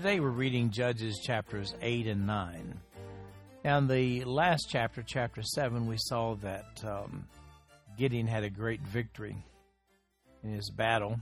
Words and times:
Today 0.00 0.18
we're 0.18 0.30
reading 0.30 0.70
Judges 0.70 1.20
chapters 1.22 1.74
8 1.82 2.06
and 2.06 2.26
9. 2.26 2.80
Now, 3.66 3.76
in 3.76 3.86
the 3.86 4.24
last 4.24 4.68
chapter, 4.70 5.04
chapter 5.06 5.42
7, 5.42 5.86
we 5.86 5.96
saw 5.98 6.36
that 6.36 6.82
um, 6.86 7.26
Gideon 7.98 8.26
had 8.26 8.42
a 8.42 8.48
great 8.48 8.80
victory 8.80 9.36
in 10.42 10.54
his 10.54 10.70
battle. 10.70 11.20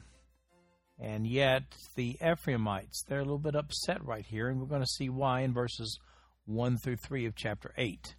And 0.97 1.27
yet, 1.27 1.65
the 1.97 2.19
Ephraimites, 2.25 3.03
they're 3.03 3.19
a 3.19 3.25
little 3.25 3.37
bit 3.37 3.57
upset 3.57 4.05
right 4.05 4.25
here, 4.25 4.49
and 4.49 4.61
we're 4.61 4.67
going 4.67 4.83
to 4.83 4.87
see 4.87 5.09
why 5.09 5.41
in 5.41 5.53
verses 5.53 5.99
1 6.47 6.79
through 6.79 6.99
3 6.99 7.27
of 7.27 7.35
chapter 7.35 7.75
8. 7.77 8.15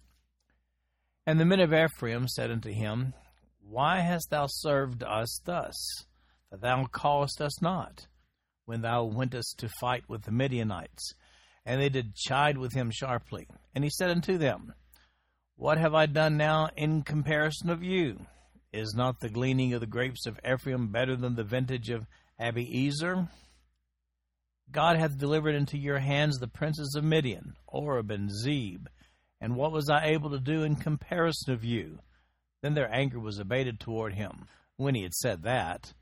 And 1.26 1.40
the 1.40 1.46
men 1.46 1.60
of 1.60 1.72
Ephraim 1.72 2.28
said 2.28 2.50
unto 2.50 2.70
him, 2.70 3.14
why 3.66 4.00
hast 4.00 4.28
thou 4.28 4.44
served 4.46 5.02
us 5.04 5.40
thus, 5.42 6.04
that 6.50 6.60
thou 6.60 6.84
callest 6.84 7.40
us 7.40 7.62
not, 7.62 8.08
when 8.70 8.82
thou 8.82 9.02
wentest 9.02 9.58
to 9.58 9.68
fight 9.80 10.08
with 10.08 10.22
the 10.22 10.30
Midianites? 10.30 11.14
And 11.66 11.80
they 11.80 11.88
did 11.88 12.14
chide 12.14 12.56
with 12.56 12.72
him 12.72 12.92
sharply. 12.92 13.48
And 13.74 13.82
he 13.82 13.90
said 13.90 14.10
unto 14.10 14.38
them, 14.38 14.72
What 15.56 15.76
have 15.76 15.92
I 15.92 16.06
done 16.06 16.36
now 16.36 16.68
in 16.76 17.02
comparison 17.02 17.68
of 17.68 17.82
you? 17.82 18.26
Is 18.72 18.94
not 18.94 19.18
the 19.18 19.28
gleaning 19.28 19.74
of 19.74 19.80
the 19.80 19.88
grapes 19.88 20.24
of 20.24 20.38
Ephraim 20.48 20.92
better 20.92 21.16
than 21.16 21.34
the 21.34 21.42
vintage 21.42 21.90
of 21.90 22.06
Abiezer? 22.40 23.28
God 24.70 24.96
hath 24.96 25.18
delivered 25.18 25.56
into 25.56 25.76
your 25.76 25.98
hands 25.98 26.38
the 26.38 26.46
princes 26.46 26.94
of 26.94 27.02
Midian, 27.02 27.54
Oreb 27.66 28.12
and 28.12 28.30
Zeb. 28.30 28.86
And 29.40 29.56
what 29.56 29.72
was 29.72 29.90
I 29.90 30.10
able 30.10 30.30
to 30.30 30.38
do 30.38 30.62
in 30.62 30.76
comparison 30.76 31.52
of 31.52 31.64
you? 31.64 31.98
Then 32.62 32.74
their 32.74 32.94
anger 32.94 33.18
was 33.18 33.40
abated 33.40 33.80
toward 33.80 34.14
him 34.14 34.46
when 34.76 34.94
he 34.94 35.02
had 35.02 35.14
said 35.14 35.42
that. 35.42 35.92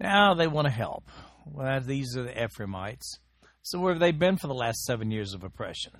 Now 0.00 0.34
they 0.34 0.48
want 0.48 0.66
to 0.66 0.72
help. 0.72 1.04
Well, 1.46 1.80
these 1.80 2.16
are 2.16 2.22
the 2.22 2.44
Ephraimites. 2.44 3.18
So 3.62 3.78
where 3.78 3.92
have 3.92 4.00
they 4.00 4.12
been 4.12 4.36
for 4.36 4.46
the 4.46 4.54
last 4.54 4.84
seven 4.84 5.10
years 5.10 5.34
of 5.34 5.44
oppression? 5.44 5.92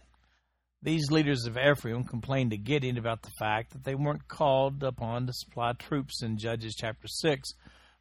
These 0.83 1.11
leaders 1.11 1.47
of 1.47 1.56
Ephraim 1.56 2.05
complained 2.05 2.51
to 2.51 2.59
Gideon 2.59 2.98
about 2.98 3.23
the 3.23 3.31
fact 3.39 3.73
that 3.73 3.84
they 3.84 3.95
weren't 3.95 4.28
called 4.28 4.83
upon 4.83 5.27
to 5.27 5.33
supply 5.33 5.73
troops 5.73 6.23
in 6.23 6.36
Judges 6.36 6.75
chapter 6.75 7.09
6, 7.09 7.55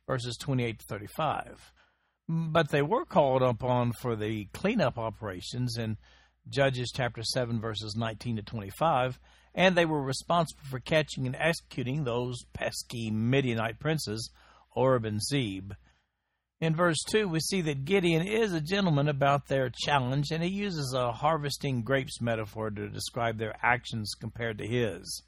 verses 0.05 0.37
28 0.37 0.79
to 0.79 0.85
35. 0.85 1.71
But 2.27 2.69
they 2.71 2.81
were 2.81 3.05
called 3.05 3.41
upon 3.41 3.93
for 4.01 4.15
the 4.15 4.47
cleanup 4.53 4.97
operations 4.97 5.77
in 5.77 5.97
Judges 6.49 6.91
chapter 6.93 7.23
7, 7.23 7.61
verses 7.61 7.95
19 7.95 8.35
to 8.37 8.41
25, 8.41 9.17
and 9.55 9.75
they 9.75 9.85
were 9.85 10.01
responsible 10.01 10.63
for 10.69 10.79
catching 10.79 11.25
and 11.25 11.37
executing 11.37 12.03
those 12.03 12.43
pesky 12.53 13.11
Midianite 13.11 13.79
princes, 13.79 14.29
Oreb 14.75 15.05
and 15.05 15.21
Zeb. 15.21 15.71
In 16.63 16.77
verse 16.77 17.03
2, 17.09 17.27
we 17.27 17.41
see 17.41 17.59
that 17.59 17.83
Gideon 17.83 18.25
is 18.25 18.53
a 18.53 18.61
gentleman 18.61 19.09
about 19.09 19.47
their 19.49 19.69
challenge, 19.69 20.31
and 20.31 20.41
he 20.41 20.49
uses 20.49 20.93
a 20.93 21.11
harvesting 21.11 21.81
grapes 21.81 22.21
metaphor 22.21 22.71
to 22.71 22.87
describe 22.87 23.37
their 23.37 23.53
actions 23.61 24.13
compared 24.17 24.59
to 24.59 24.65
his. 24.65 25.23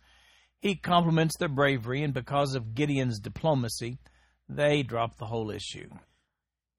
He 0.61 0.77
compliments 0.77 1.35
their 1.37 1.49
bravery, 1.49 2.03
and 2.03 2.13
because 2.13 2.55
of 2.55 2.73
Gideon's 2.73 3.19
diplomacy, 3.19 3.97
they 4.47 4.81
drop 4.81 5.17
the 5.17 5.25
whole 5.25 5.51
issue. 5.51 5.89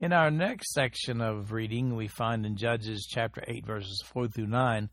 In 0.01 0.15
our 0.15 0.31
next 0.31 0.73
section 0.73 1.21
of 1.21 1.53
reading, 1.53 1.95
we 1.95 2.09
find 2.09 2.47
in 2.47 2.57
Judges 2.57 3.07
chapter 3.07 3.45
8, 3.47 3.67
verses 3.67 4.03
4 4.07 4.29
through 4.29 4.47
9, 4.47 4.89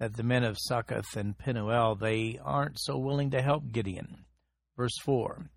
that 0.00 0.16
the 0.16 0.24
men 0.24 0.42
of 0.42 0.56
Succoth 0.58 1.16
and 1.16 1.38
Penuel 1.38 1.94
they 1.94 2.40
aren't 2.42 2.80
so 2.80 2.98
willing 2.98 3.30
to 3.30 3.42
help 3.42 3.70
Gideon. 3.70 4.24
Verse 4.76 4.98
4 5.04 5.48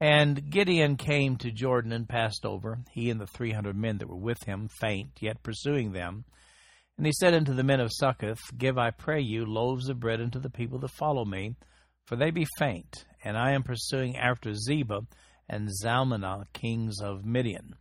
And 0.00 0.48
Gideon 0.48 0.96
came 0.96 1.36
to 1.38 1.50
Jordan 1.50 1.92
and 1.92 2.08
passed 2.08 2.46
over, 2.46 2.78
he 2.92 3.10
and 3.10 3.20
the 3.20 3.26
three 3.26 3.52
hundred 3.52 3.76
men 3.76 3.98
that 3.98 4.08
were 4.08 4.16
with 4.16 4.44
him, 4.44 4.68
faint, 4.68 5.18
yet 5.20 5.42
pursuing 5.42 5.92
them. 5.92 6.24
And 6.96 7.06
he 7.06 7.12
said 7.12 7.34
unto 7.34 7.52
the 7.52 7.64
men 7.64 7.80
of 7.80 7.92
Succoth, 7.92 8.38
Give, 8.56 8.78
I 8.78 8.90
pray 8.90 9.20
you, 9.20 9.44
loaves 9.44 9.88
of 9.88 9.98
bread 9.98 10.20
unto 10.20 10.38
the 10.38 10.50
people 10.50 10.78
that 10.80 10.90
follow 10.90 11.24
me, 11.24 11.56
for 12.06 12.16
they 12.16 12.30
be 12.30 12.46
faint, 12.58 13.04
and 13.24 13.36
I 13.36 13.52
am 13.52 13.62
pursuing 13.62 14.16
after 14.16 14.52
Zebah 14.52 15.06
and 15.48 15.68
Zalmunna, 15.68 16.44
kings 16.52 17.00
of 17.00 17.24
Midian. 17.24 17.74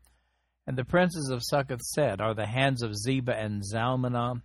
And 0.66 0.78
the 0.78 0.86
princes 0.86 1.30
of 1.30 1.44
Succoth 1.44 1.82
said, 1.82 2.20
Are 2.20 2.34
the 2.34 2.46
hands 2.46 2.82
of 2.82 2.96
Zebah 2.96 3.38
and 3.38 3.62
Zalmunna 3.62 4.42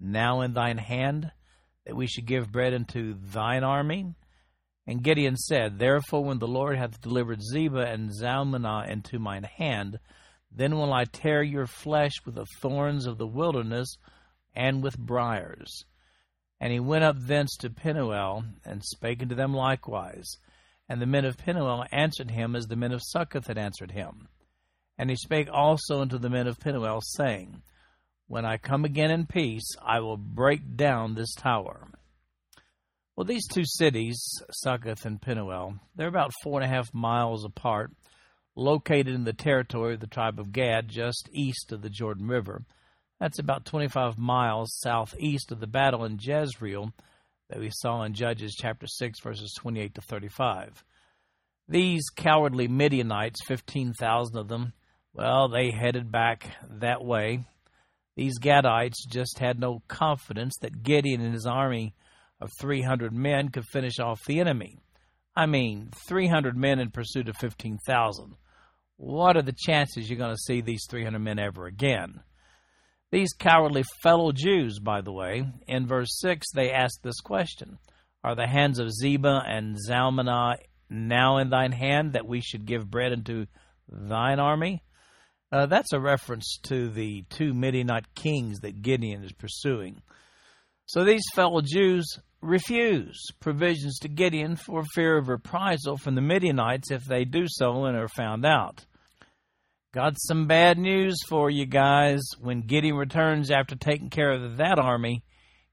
now 0.00 0.42
in 0.42 0.54
thine 0.54 0.78
hand, 0.78 1.30
that 1.84 1.96
we 1.96 2.06
should 2.06 2.26
give 2.26 2.52
bread 2.52 2.72
unto 2.72 3.14
thine 3.18 3.64
army? 3.64 4.14
And 4.86 5.02
Gideon 5.02 5.36
said, 5.36 5.78
Therefore, 5.78 6.24
when 6.24 6.38
the 6.38 6.46
Lord 6.46 6.78
hath 6.78 7.00
delivered 7.00 7.42
Zebah 7.42 7.92
and 7.92 8.10
Zalmunna 8.10 8.88
into 8.88 9.18
mine 9.18 9.42
hand, 9.42 9.98
then 10.50 10.76
will 10.76 10.92
I 10.92 11.04
tear 11.04 11.42
your 11.42 11.66
flesh 11.66 12.12
with 12.24 12.36
the 12.36 12.46
thorns 12.60 13.06
of 13.06 13.18
the 13.18 13.26
wilderness 13.26 13.96
and 14.54 14.82
with 14.82 14.98
briers. 14.98 15.84
And 16.60 16.72
he 16.72 16.80
went 16.80 17.04
up 17.04 17.16
thence 17.18 17.56
to 17.58 17.70
Penuel, 17.70 18.44
and 18.64 18.82
spake 18.82 19.20
unto 19.22 19.34
them 19.34 19.52
likewise. 19.52 20.38
And 20.88 21.02
the 21.02 21.06
men 21.06 21.24
of 21.24 21.36
Penuel 21.36 21.84
answered 21.90 22.30
him 22.30 22.54
as 22.54 22.66
the 22.66 22.76
men 22.76 22.92
of 22.92 23.02
Succoth 23.02 23.48
had 23.48 23.58
answered 23.58 23.90
him. 23.90 24.28
And 24.96 25.10
he 25.10 25.16
spake 25.16 25.48
also 25.52 26.00
unto 26.00 26.16
the 26.16 26.30
men 26.30 26.46
of 26.46 26.60
Penuel, 26.60 27.00
saying, 27.02 27.62
when 28.28 28.44
I 28.44 28.56
come 28.56 28.84
again 28.84 29.12
in 29.12 29.26
peace, 29.26 29.76
I 29.80 30.00
will 30.00 30.16
break 30.16 30.76
down 30.76 31.14
this 31.14 31.32
tower. 31.34 31.88
Well, 33.16 33.24
these 33.24 33.46
two 33.48 33.64
cities, 33.64 34.22
Succoth 34.50 35.06
and 35.06 35.20
Penuel, 35.20 35.80
they're 35.94 36.06
about 36.06 36.32
four 36.42 36.60
and 36.60 36.70
a 36.70 36.74
half 36.74 36.92
miles 36.92 37.46
apart, 37.46 37.90
located 38.54 39.08
in 39.08 39.24
the 39.24 39.32
territory 39.32 39.94
of 39.94 40.00
the 40.00 40.06
tribe 40.06 40.38
of 40.38 40.52
Gad, 40.52 40.88
just 40.88 41.30
east 41.32 41.72
of 41.72 41.80
the 41.80 41.88
Jordan 41.88 42.28
River. 42.28 42.62
That's 43.18 43.38
about 43.38 43.64
25 43.64 44.18
miles 44.18 44.76
southeast 44.82 45.50
of 45.50 45.60
the 45.60 45.66
battle 45.66 46.04
in 46.04 46.18
Jezreel 46.20 46.92
that 47.48 47.58
we 47.58 47.70
saw 47.72 48.02
in 48.02 48.12
Judges 48.12 48.54
chapter 48.54 48.86
6, 48.86 49.20
verses 49.20 49.54
28 49.58 49.94
to 49.94 50.02
35. 50.02 50.84
These 51.68 52.10
cowardly 52.14 52.68
Midianites, 52.68 53.40
15,000 53.46 54.36
of 54.36 54.48
them, 54.48 54.74
well, 55.14 55.48
they 55.48 55.70
headed 55.70 56.12
back 56.12 56.50
that 56.68 57.02
way 57.02 57.46
these 58.16 58.38
Gadites 58.38 59.06
just 59.08 59.38
had 59.38 59.60
no 59.60 59.82
confidence 59.88 60.54
that 60.62 60.82
Gideon 60.82 61.20
and 61.20 61.34
his 61.34 61.46
army 61.46 61.94
of 62.40 62.50
300 62.60 63.12
men 63.12 63.48
could 63.48 63.64
finish 63.64 63.98
off 63.98 64.24
the 64.24 64.40
enemy. 64.40 64.78
I 65.34 65.46
mean, 65.46 65.90
300 66.08 66.56
men 66.56 66.78
in 66.78 66.90
pursuit 66.90 67.28
of 67.28 67.36
15,000. 67.36 68.34
What 68.96 69.36
are 69.36 69.42
the 69.42 69.52
chances 69.56 70.08
you're 70.08 70.18
going 70.18 70.34
to 70.34 70.42
see 70.42 70.60
these 70.60 70.86
300 70.88 71.18
men 71.18 71.38
ever 71.38 71.66
again? 71.66 72.20
These 73.12 73.34
cowardly 73.38 73.84
fellow 74.02 74.32
Jews, 74.32 74.78
by 74.78 75.00
the 75.00 75.12
way, 75.12 75.44
in 75.68 75.86
verse 75.86 76.18
6, 76.20 76.46
they 76.54 76.72
ask 76.72 77.00
this 77.02 77.20
question 77.20 77.78
Are 78.24 78.34
the 78.34 78.46
hands 78.46 78.78
of 78.78 78.90
Zebah 78.90 79.44
and 79.46 79.76
Zalmunna 79.76 80.56
now 80.88 81.38
in 81.38 81.50
thine 81.50 81.72
hand 81.72 82.14
that 82.14 82.26
we 82.26 82.40
should 82.40 82.66
give 82.66 82.90
bread 82.90 83.12
unto 83.12 83.46
thine 83.88 84.40
army? 84.40 84.82
Uh, 85.52 85.66
that's 85.66 85.92
a 85.92 86.00
reference 86.00 86.58
to 86.64 86.88
the 86.90 87.24
two 87.30 87.54
Midianite 87.54 88.14
kings 88.14 88.60
that 88.60 88.82
Gideon 88.82 89.22
is 89.22 89.32
pursuing. 89.32 90.02
So 90.86 91.04
these 91.04 91.24
fellow 91.34 91.62
Jews 91.62 92.06
refuse 92.40 93.20
provisions 93.40 93.98
to 93.98 94.08
Gideon 94.08 94.54
for 94.54 94.84
fear 94.94 95.18
of 95.18 95.28
reprisal 95.28 95.96
from 95.96 96.14
the 96.14 96.20
Midianites 96.20 96.92
if 96.92 97.04
they 97.04 97.24
do 97.24 97.46
so 97.48 97.86
and 97.86 97.96
are 97.96 98.08
found 98.08 98.46
out. 98.46 98.86
Got 99.92 100.14
some 100.16 100.46
bad 100.46 100.78
news 100.78 101.16
for 101.28 101.50
you 101.50 101.66
guys. 101.66 102.20
When 102.38 102.60
Gideon 102.60 102.94
returns 102.94 103.50
after 103.50 103.74
taking 103.74 104.10
care 104.10 104.30
of 104.30 104.58
that 104.58 104.78
army, 104.78 105.24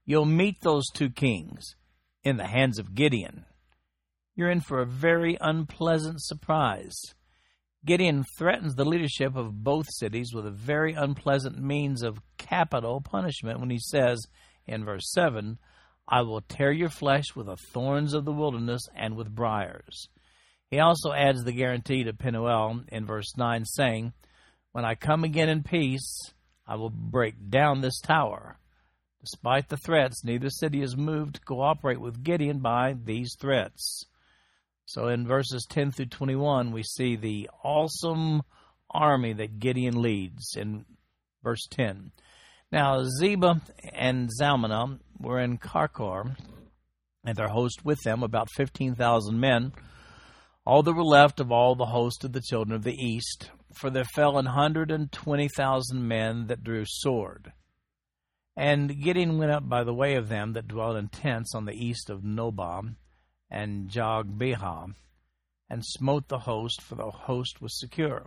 you'll 0.04 0.24
meet 0.24 0.56
those 0.62 0.86
two 0.92 1.10
kings 1.10 1.76
in 2.24 2.36
the 2.36 2.46
hands 2.46 2.80
of 2.80 2.94
Gideon. 2.94 3.44
You're 4.34 4.50
in 4.50 4.62
for 4.62 4.80
a 4.80 4.86
very 4.86 5.36
unpleasant 5.40 6.22
surprise. 6.22 6.96
Gideon 7.86 8.24
threatens 8.36 8.74
the 8.74 8.84
leadership 8.84 9.36
of 9.36 9.62
both 9.62 9.86
cities 9.90 10.32
with 10.34 10.46
a 10.46 10.50
very 10.50 10.94
unpleasant 10.94 11.62
means 11.62 12.02
of 12.02 12.18
capital 12.36 13.00
punishment 13.00 13.60
when 13.60 13.70
he 13.70 13.78
says 13.78 14.26
in 14.66 14.84
verse 14.84 15.10
7 15.12 15.58
I 16.06 16.20
will 16.22 16.42
tear 16.42 16.70
your 16.70 16.90
flesh 16.90 17.34
with 17.34 17.46
the 17.46 17.56
thorns 17.56 18.12
of 18.12 18.24
the 18.24 18.32
wilderness 18.32 18.82
and 18.94 19.16
with 19.16 19.34
briers. 19.34 20.08
He 20.70 20.78
also 20.78 21.12
adds 21.12 21.44
the 21.44 21.52
guarantee 21.52 22.04
to 22.04 22.12
Penuel 22.12 22.82
in 22.88 23.06
verse 23.06 23.36
9, 23.36 23.64
saying, 23.64 24.12
When 24.72 24.84
I 24.84 24.96
come 24.96 25.24
again 25.24 25.48
in 25.48 25.62
peace, 25.62 26.32
I 26.66 26.76
will 26.76 26.90
break 26.90 27.48
down 27.48 27.80
this 27.80 28.00
tower. 28.00 28.58
Despite 29.20 29.68
the 29.68 29.78
threats, 29.78 30.24
neither 30.24 30.50
city 30.50 30.82
is 30.82 30.96
moved 30.96 31.36
to 31.36 31.40
cooperate 31.40 32.00
with 32.00 32.22
Gideon 32.22 32.58
by 32.58 32.94
these 33.02 33.34
threats. 33.40 34.04
So 34.86 35.08
in 35.08 35.26
verses 35.26 35.66
10 35.70 35.92
through 35.92 36.06
21, 36.06 36.72
we 36.72 36.82
see 36.82 37.16
the 37.16 37.48
awesome 37.62 38.42
army 38.90 39.32
that 39.32 39.58
Gideon 39.58 40.02
leads 40.02 40.56
in 40.56 40.84
verse 41.42 41.66
10. 41.70 42.12
Now, 42.74 43.04
Zebah 43.04 43.60
and 43.92 44.28
Zalmunna 44.28 44.98
were 45.20 45.38
in 45.38 45.58
Karkor, 45.58 46.36
and 47.24 47.36
their 47.36 47.46
host 47.46 47.84
with 47.84 48.00
them, 48.02 48.24
about 48.24 48.50
15,000 48.50 49.38
men, 49.38 49.72
all 50.66 50.82
that 50.82 50.92
were 50.92 51.04
left 51.04 51.38
of 51.38 51.52
all 51.52 51.76
the 51.76 51.86
host 51.86 52.24
of 52.24 52.32
the 52.32 52.40
children 52.40 52.74
of 52.74 52.82
the 52.82 52.96
east, 52.96 53.52
for 53.76 53.90
there 53.90 54.02
fell 54.02 54.38
an 54.38 54.46
hundred 54.46 54.90
and 54.90 55.12
twenty 55.12 55.46
thousand 55.46 56.08
men 56.08 56.48
that 56.48 56.64
drew 56.64 56.82
sword. 56.84 57.52
And 58.56 59.00
Gideon 59.00 59.38
went 59.38 59.52
up 59.52 59.68
by 59.68 59.84
the 59.84 59.94
way 59.94 60.16
of 60.16 60.28
them 60.28 60.54
that 60.54 60.66
dwelt 60.66 60.96
in 60.96 61.06
tents 61.10 61.54
on 61.54 61.66
the 61.66 61.76
east 61.76 62.10
of 62.10 62.24
Nobah 62.24 62.96
and 63.48 63.88
Jogbehah, 63.88 64.94
and 65.70 65.84
smote 65.84 66.26
the 66.26 66.40
host, 66.40 66.82
for 66.82 66.96
the 66.96 67.12
host 67.12 67.62
was 67.62 67.78
secure. 67.78 68.26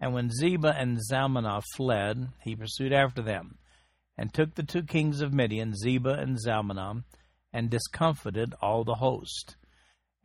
And 0.00 0.14
when 0.14 0.30
Zebah 0.30 0.80
and 0.80 0.98
Zalmunna 0.98 1.62
fled, 1.76 2.28
he 2.42 2.56
pursued 2.56 2.94
after 2.94 3.20
them, 3.20 3.58
and 4.18 4.32
took 4.32 4.54
the 4.54 4.62
two 4.62 4.82
kings 4.82 5.20
of 5.20 5.32
Midian, 5.32 5.74
Zebah 5.74 6.20
and 6.20 6.36
Zalmunna, 6.38 7.04
and 7.52 7.70
discomfited 7.70 8.54
all 8.60 8.84
the 8.84 8.94
host. 8.94 9.56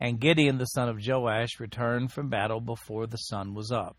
And 0.00 0.20
Gideon 0.20 0.58
the 0.58 0.66
son 0.66 0.88
of 0.88 0.98
Joash 1.06 1.60
returned 1.60 2.12
from 2.12 2.28
battle 2.28 2.60
before 2.60 3.06
the 3.06 3.16
sun 3.16 3.54
was 3.54 3.70
up, 3.70 3.96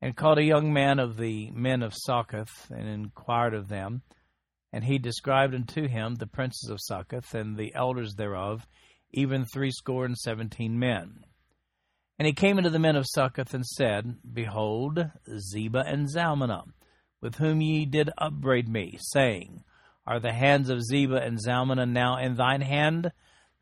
and 0.00 0.16
called 0.16 0.38
a 0.38 0.44
young 0.44 0.72
man 0.72 0.98
of 0.98 1.16
the 1.16 1.50
men 1.52 1.82
of 1.82 1.94
Succoth, 1.94 2.70
and 2.70 2.88
inquired 2.88 3.54
of 3.54 3.68
them. 3.68 4.02
And 4.72 4.84
he 4.84 4.98
described 4.98 5.54
unto 5.54 5.86
him 5.86 6.14
the 6.14 6.26
princes 6.26 6.70
of 6.70 6.78
Succoth, 6.80 7.34
and 7.34 7.56
the 7.56 7.74
elders 7.74 8.14
thereof, 8.14 8.66
even 9.12 9.44
threescore 9.44 10.04
and 10.04 10.16
seventeen 10.16 10.78
men. 10.78 11.24
And 12.18 12.26
he 12.26 12.34
came 12.34 12.58
unto 12.58 12.70
the 12.70 12.78
men 12.78 12.96
of 12.96 13.06
Succoth 13.08 13.54
and 13.54 13.66
said, 13.66 14.16
Behold, 14.32 15.10
Zebah 15.28 15.84
and 15.86 16.08
Zalmunna, 16.08 16.64
with 17.22 17.36
whom 17.36 17.62
ye 17.62 17.86
did 17.86 18.10
upbraid 18.18 18.68
me, 18.68 18.98
saying, 19.00 19.64
Are 20.06 20.20
the 20.20 20.34
hands 20.34 20.68
of 20.68 20.82
Zebah 20.82 21.26
and 21.26 21.38
Zalmunna 21.38 21.88
now 21.88 22.18
in 22.18 22.34
thine 22.34 22.60
hand? 22.60 23.12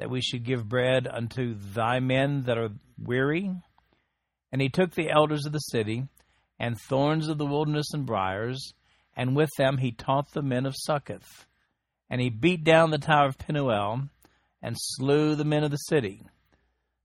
that 0.00 0.10
we 0.10 0.22
should 0.22 0.42
give 0.44 0.66
bread 0.68 1.06
unto 1.06 1.54
thy 1.54 2.00
men 2.00 2.44
that 2.44 2.56
are 2.56 2.70
weary? 2.98 3.54
And 4.50 4.60
he 4.60 4.70
took 4.70 4.94
the 4.94 5.10
elders 5.10 5.44
of 5.44 5.52
the 5.52 5.58
city, 5.58 6.08
and 6.58 6.80
thorns 6.80 7.28
of 7.28 7.36
the 7.36 7.46
wilderness 7.46 7.92
and 7.92 8.06
briers, 8.06 8.72
and 9.14 9.36
with 9.36 9.50
them 9.58 9.76
he 9.76 9.92
taught 9.92 10.32
the 10.32 10.42
men 10.42 10.64
of 10.64 10.74
Succoth. 10.74 11.46
And 12.08 12.20
he 12.20 12.30
beat 12.30 12.64
down 12.64 12.90
the 12.90 12.98
tower 12.98 13.26
of 13.26 13.38
Penuel, 13.38 14.08
and 14.62 14.74
slew 14.78 15.34
the 15.34 15.44
men 15.44 15.64
of 15.64 15.70
the 15.70 15.76
city. 15.76 16.22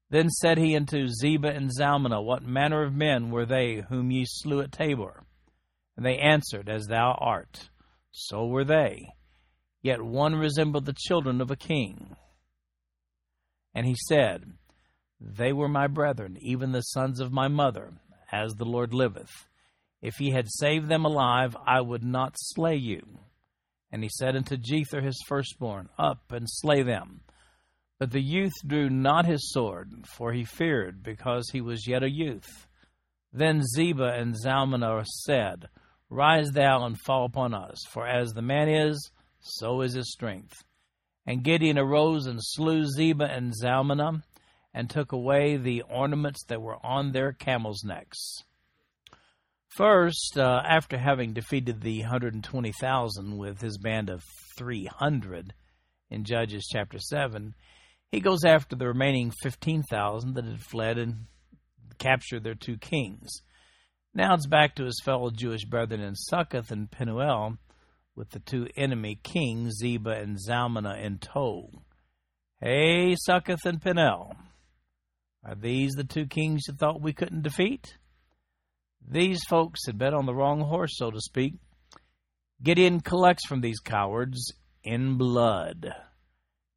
Then 0.09 0.29
said 0.29 0.57
he 0.57 0.75
unto 0.75 1.07
Zebah 1.07 1.53
and 1.53 1.69
Zalmunna, 1.77 2.23
What 2.23 2.43
manner 2.43 2.81
of 2.83 2.93
men 2.93 3.29
were 3.29 3.45
they 3.45 3.83
whom 3.89 4.09
ye 4.09 4.23
slew 4.25 4.61
at 4.61 4.71
Tabor? 4.71 5.24
And 5.97 6.05
they 6.05 6.17
answered, 6.17 6.69
As 6.69 6.87
thou 6.87 7.17
art, 7.19 7.69
so 8.11 8.45
were 8.47 8.65
they. 8.65 9.09
Yet 9.81 10.01
one 10.01 10.35
resembled 10.35 10.85
the 10.85 10.95
children 10.97 11.41
of 11.41 11.51
a 11.51 11.55
king. 11.55 12.15
And 13.73 13.85
he 13.85 13.95
said, 14.07 14.43
They 15.19 15.53
were 15.53 15.67
my 15.67 15.87
brethren, 15.87 16.37
even 16.41 16.71
the 16.71 16.81
sons 16.81 17.19
of 17.19 17.31
my 17.31 17.47
mother, 17.47 17.93
as 18.31 18.53
the 18.53 18.65
Lord 18.65 18.93
liveth. 18.93 19.31
If 20.01 20.19
ye 20.19 20.31
had 20.31 20.47
saved 20.49 20.87
them 20.87 21.05
alive, 21.05 21.55
I 21.65 21.81
would 21.81 22.03
not 22.03 22.35
slay 22.35 22.75
you. 22.75 23.19
And 23.91 24.03
he 24.03 24.09
said 24.09 24.35
unto 24.35 24.57
Jether 24.57 25.03
his 25.03 25.21
firstborn, 25.27 25.89
Up 25.97 26.31
and 26.31 26.47
slay 26.49 26.83
them. 26.83 27.21
But 27.97 28.11
the 28.11 28.21
youth 28.21 28.53
drew 28.65 28.89
not 28.89 29.25
his 29.25 29.51
sword, 29.51 30.05
for 30.05 30.33
he 30.33 30.43
feared, 30.43 31.01
because 31.01 31.49
he 31.51 31.61
was 31.61 31.87
yet 31.87 32.03
a 32.03 32.11
youth. 32.11 32.67
Then 33.31 33.61
Zebah 33.75 34.19
and 34.19 34.35
Zalmunna 34.35 35.05
said, 35.05 35.69
Rise 36.09 36.51
thou 36.51 36.85
and 36.85 36.99
fall 36.99 37.25
upon 37.25 37.53
us, 37.53 37.83
for 37.89 38.07
as 38.07 38.33
the 38.33 38.41
man 38.41 38.69
is, 38.69 39.11
so 39.39 39.81
is 39.81 39.93
his 39.93 40.11
strength. 40.11 40.63
And 41.25 41.43
Gideon 41.43 41.77
arose 41.77 42.27
and 42.27 42.39
slew 42.41 42.83
Zebah 42.85 43.35
and 43.35 43.53
Zalmunna, 43.53 44.21
and 44.73 44.89
took 44.89 45.11
away 45.11 45.57
the 45.57 45.81
ornaments 45.83 46.43
that 46.47 46.61
were 46.61 46.85
on 46.85 47.11
their 47.11 47.31
camels' 47.31 47.83
necks. 47.83 48.43
First, 49.75 50.37
uh, 50.37 50.61
after 50.65 50.97
having 50.97 51.33
defeated 51.33 51.81
the 51.81 52.01
120,000 52.01 53.37
with 53.37 53.61
his 53.61 53.77
band 53.77 54.09
of 54.09 54.23
300 54.57 55.53
in 56.09 56.23
Judges 56.23 56.69
chapter 56.71 56.99
7, 56.99 57.55
he 58.11 58.19
goes 58.19 58.45
after 58.45 58.75
the 58.75 58.87
remaining 58.87 59.31
15,000 59.41 60.33
that 60.35 60.45
had 60.45 60.61
fled 60.61 60.97
and 60.97 61.25
captured 61.97 62.43
their 62.43 62.55
two 62.55 62.77
kings. 62.77 63.41
Now 64.17 64.33
it's 64.33 64.47
back 64.47 64.75
to 64.75 64.85
his 64.85 65.01
fellow 65.03 65.29
Jewish 65.29 65.65
brethren 65.65 65.99
in 65.99 66.15
Succoth 66.15 66.71
and 66.71 66.89
Penuel 66.89 67.57
with 68.15 68.29
the 68.29 68.39
two 68.39 68.69
enemy 68.77 69.19
kings, 69.21 69.81
Zebah 69.83 70.21
and 70.21 70.37
Zalmunna, 70.37 71.03
in 71.03 71.17
tow. 71.17 71.69
Hey, 72.61 73.17
Succoth 73.17 73.65
and 73.65 73.81
Penuel, 73.81 74.37
are 75.43 75.55
these 75.55 75.95
the 75.95 76.05
two 76.05 76.27
kings 76.27 76.63
you 76.65 76.75
thought 76.75 77.01
we 77.01 77.11
couldn't 77.11 77.41
defeat? 77.41 77.97
These 79.05 79.41
folks 79.49 79.85
had 79.85 79.97
bet 79.97 80.13
on 80.13 80.25
the 80.25 80.33
wrong 80.33 80.61
horse, 80.61 80.95
so 80.95 81.11
to 81.11 81.19
speak. 81.19 81.55
Gideon 82.63 83.01
collects 83.01 83.45
from 83.45 83.59
these 83.59 83.81
cowards 83.81 84.53
in 84.81 85.17
blood. 85.17 85.93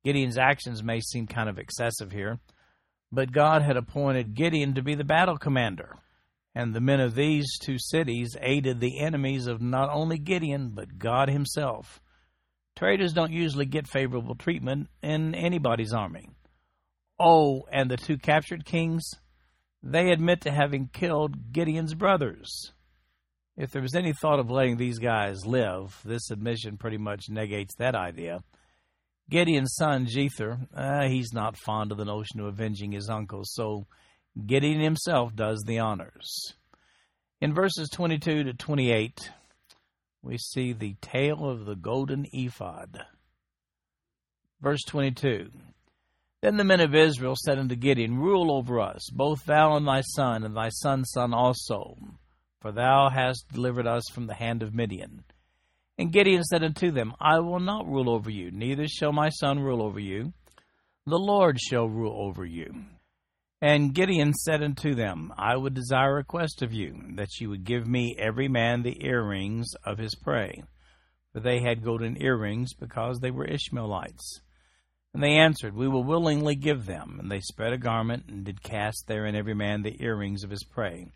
Gideon's 0.04 0.38
actions 0.38 0.82
may 0.82 0.98
seem 0.98 1.28
kind 1.28 1.48
of 1.48 1.60
excessive 1.60 2.10
here, 2.10 2.40
but 3.12 3.30
God 3.30 3.62
had 3.62 3.76
appointed 3.76 4.34
Gideon 4.34 4.74
to 4.74 4.82
be 4.82 4.96
the 4.96 5.04
battle 5.04 5.38
commander 5.38 5.94
and 6.54 6.74
the 6.74 6.80
men 6.80 7.00
of 7.00 7.14
these 7.14 7.58
two 7.58 7.78
cities 7.78 8.36
aided 8.40 8.80
the 8.80 8.98
enemies 9.00 9.46
of 9.46 9.60
not 9.60 9.90
only 9.90 10.18
Gideon, 10.18 10.70
but 10.74 10.98
God 10.98 11.28
himself. 11.28 12.00
Traitors 12.76 13.12
don't 13.12 13.32
usually 13.32 13.66
get 13.66 13.88
favorable 13.88 14.34
treatment 14.34 14.88
in 15.02 15.34
anybody's 15.34 15.92
army. 15.92 16.28
Oh, 17.18 17.66
and 17.72 17.90
the 17.90 17.96
two 17.96 18.16
captured 18.16 18.64
kings, 18.64 19.10
they 19.82 20.10
admit 20.10 20.42
to 20.42 20.50
having 20.50 20.88
killed 20.92 21.52
Gideon's 21.52 21.94
brothers. 21.94 22.72
If 23.56 23.72
there 23.72 23.82
was 23.82 23.96
any 23.96 24.12
thought 24.12 24.38
of 24.38 24.50
letting 24.50 24.76
these 24.76 25.00
guys 25.00 25.44
live, 25.44 26.00
this 26.04 26.30
admission 26.30 26.76
pretty 26.76 26.98
much 26.98 27.28
negates 27.28 27.74
that 27.78 27.96
idea. 27.96 28.38
Gideon's 29.28 29.74
son, 29.74 30.06
Jether, 30.06 30.68
uh, 30.72 31.08
he's 31.08 31.32
not 31.32 31.58
fond 31.58 31.90
of 31.90 31.98
the 31.98 32.04
notion 32.04 32.38
of 32.38 32.46
avenging 32.46 32.92
his 32.92 33.10
uncle, 33.10 33.42
so 33.44 33.86
Gideon 34.46 34.80
himself 34.80 35.34
does 35.34 35.62
the 35.66 35.80
honors. 35.80 36.54
In 37.40 37.52
verses 37.52 37.88
22 37.88 38.44
to 38.44 38.52
28, 38.52 39.30
we 40.22 40.38
see 40.38 40.72
the 40.72 40.94
tale 41.00 41.48
of 41.48 41.66
the 41.66 41.74
golden 41.74 42.26
ephod. 42.32 43.04
Verse 44.60 44.82
22 44.86 45.50
Then 46.40 46.56
the 46.56 46.64
men 46.64 46.80
of 46.80 46.94
Israel 46.94 47.34
said 47.36 47.58
unto 47.58 47.74
Gideon, 47.74 48.18
Rule 48.18 48.52
over 48.52 48.80
us, 48.80 49.08
both 49.10 49.44
thou 49.44 49.76
and 49.76 49.86
thy 49.86 50.02
son, 50.02 50.44
and 50.44 50.56
thy 50.56 50.68
son's 50.68 51.10
son 51.12 51.34
also, 51.34 51.96
for 52.60 52.70
thou 52.70 53.08
hast 53.10 53.48
delivered 53.52 53.86
us 53.86 54.04
from 54.12 54.26
the 54.26 54.34
hand 54.34 54.62
of 54.62 54.74
Midian. 54.74 55.24
And 55.96 56.12
Gideon 56.12 56.44
said 56.44 56.62
unto 56.62 56.92
them, 56.92 57.12
I 57.20 57.40
will 57.40 57.60
not 57.60 57.88
rule 57.88 58.08
over 58.08 58.30
you, 58.30 58.52
neither 58.52 58.86
shall 58.86 59.12
my 59.12 59.30
son 59.30 59.58
rule 59.58 59.82
over 59.82 59.98
you. 59.98 60.32
The 61.06 61.18
Lord 61.18 61.58
shall 61.58 61.88
rule 61.88 62.14
over 62.20 62.44
you. 62.44 62.84
And 63.60 63.92
Gideon 63.92 64.34
said 64.34 64.62
unto 64.62 64.94
them, 64.94 65.32
I 65.36 65.56
would 65.56 65.74
desire 65.74 66.12
a 66.12 66.14
request 66.14 66.62
of 66.62 66.72
you, 66.72 66.94
that 67.16 67.40
ye 67.40 67.48
would 67.48 67.64
give 67.64 67.88
me 67.88 68.14
every 68.16 68.46
man 68.46 68.82
the 68.82 69.04
earrings 69.04 69.74
of 69.84 69.98
his 69.98 70.14
prey. 70.14 70.62
For 71.32 71.40
they 71.40 71.60
had 71.60 71.82
golden 71.82 72.22
earrings, 72.22 72.72
because 72.74 73.18
they 73.18 73.32
were 73.32 73.44
Ishmaelites. 73.44 74.42
And 75.12 75.22
they 75.22 75.32
answered, 75.32 75.74
We 75.74 75.88
will 75.88 76.04
willingly 76.04 76.54
give 76.54 76.86
them. 76.86 77.16
And 77.18 77.30
they 77.30 77.40
spread 77.40 77.72
a 77.72 77.78
garment, 77.78 78.26
and 78.28 78.44
did 78.44 78.62
cast 78.62 79.08
therein 79.08 79.34
every 79.34 79.54
man 79.54 79.82
the 79.82 80.00
earrings 80.00 80.44
of 80.44 80.50
his 80.50 80.62
prey. 80.62 81.08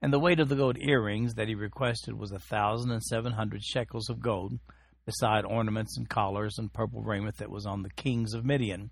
And 0.00 0.12
the 0.12 0.20
weight 0.20 0.38
of 0.38 0.48
the 0.48 0.56
gold 0.56 0.78
earrings 0.78 1.34
that 1.34 1.48
he 1.48 1.56
requested 1.56 2.14
was 2.14 2.30
a 2.30 2.38
thousand 2.38 2.92
and 2.92 3.02
seven 3.02 3.32
hundred 3.32 3.64
shekels 3.64 4.08
of 4.08 4.20
gold, 4.20 4.60
beside 5.06 5.44
ornaments 5.44 5.96
and 5.96 6.08
collars 6.08 6.56
and 6.56 6.72
purple 6.72 7.02
raiment 7.02 7.38
that 7.38 7.50
was 7.50 7.66
on 7.66 7.82
the 7.82 7.90
kings 7.90 8.32
of 8.32 8.44
Midian 8.44 8.90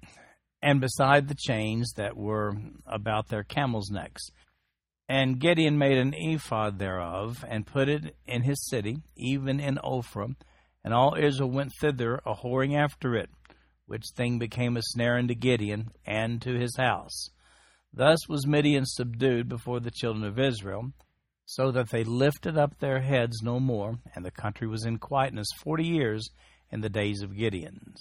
and 0.63 0.81
beside 0.81 1.27
the 1.27 1.35
chains 1.35 1.93
that 1.97 2.17
were 2.17 2.55
about 2.87 3.29
their 3.29 3.43
camels' 3.43 3.91
necks. 3.91 4.31
And 5.09 5.41
Gideon 5.41 5.77
made 5.77 5.99
an 5.99 6.15
ephod 6.17 6.79
thereof, 6.79 7.45
and 7.49 7.67
put 7.67 7.89
it 7.89 8.17
in 8.27 8.43
his 8.43 8.67
city, 8.69 8.99
even 9.17 9.59
in 9.59 9.79
Ophrah. 9.79 10.37
And 10.85 10.95
all 10.95 11.17
Israel 11.19 11.51
went 11.51 11.73
thither 11.81 12.21
a 12.25 12.35
whoring 12.35 12.77
after 12.77 13.15
it, 13.17 13.29
which 13.87 14.05
thing 14.17 14.39
became 14.39 14.77
a 14.77 14.83
snare 14.83 15.19
unto 15.19 15.35
Gideon 15.35 15.91
and 16.07 16.41
to 16.43 16.59
his 16.59 16.77
house. 16.77 17.29
Thus 17.93 18.29
was 18.29 18.47
Midian 18.47 18.87
subdued 18.87 19.49
before 19.49 19.81
the 19.81 19.91
children 19.91 20.25
of 20.25 20.39
Israel, 20.39 20.93
so 21.45 21.71
that 21.73 21.91
they 21.91 22.05
lifted 22.05 22.57
up 22.57 22.79
their 22.79 23.01
heads 23.01 23.43
no 23.43 23.61
more, 23.61 23.99
and 24.15 24.25
the 24.25 24.31
country 24.31 24.67
was 24.67 24.87
in 24.87 24.99
quietness 24.99 25.49
forty 25.63 25.85
years 25.85 26.31
in 26.71 26.81
the 26.81 26.89
days 26.89 27.21
of 27.21 27.37
Gideon. 27.37 27.95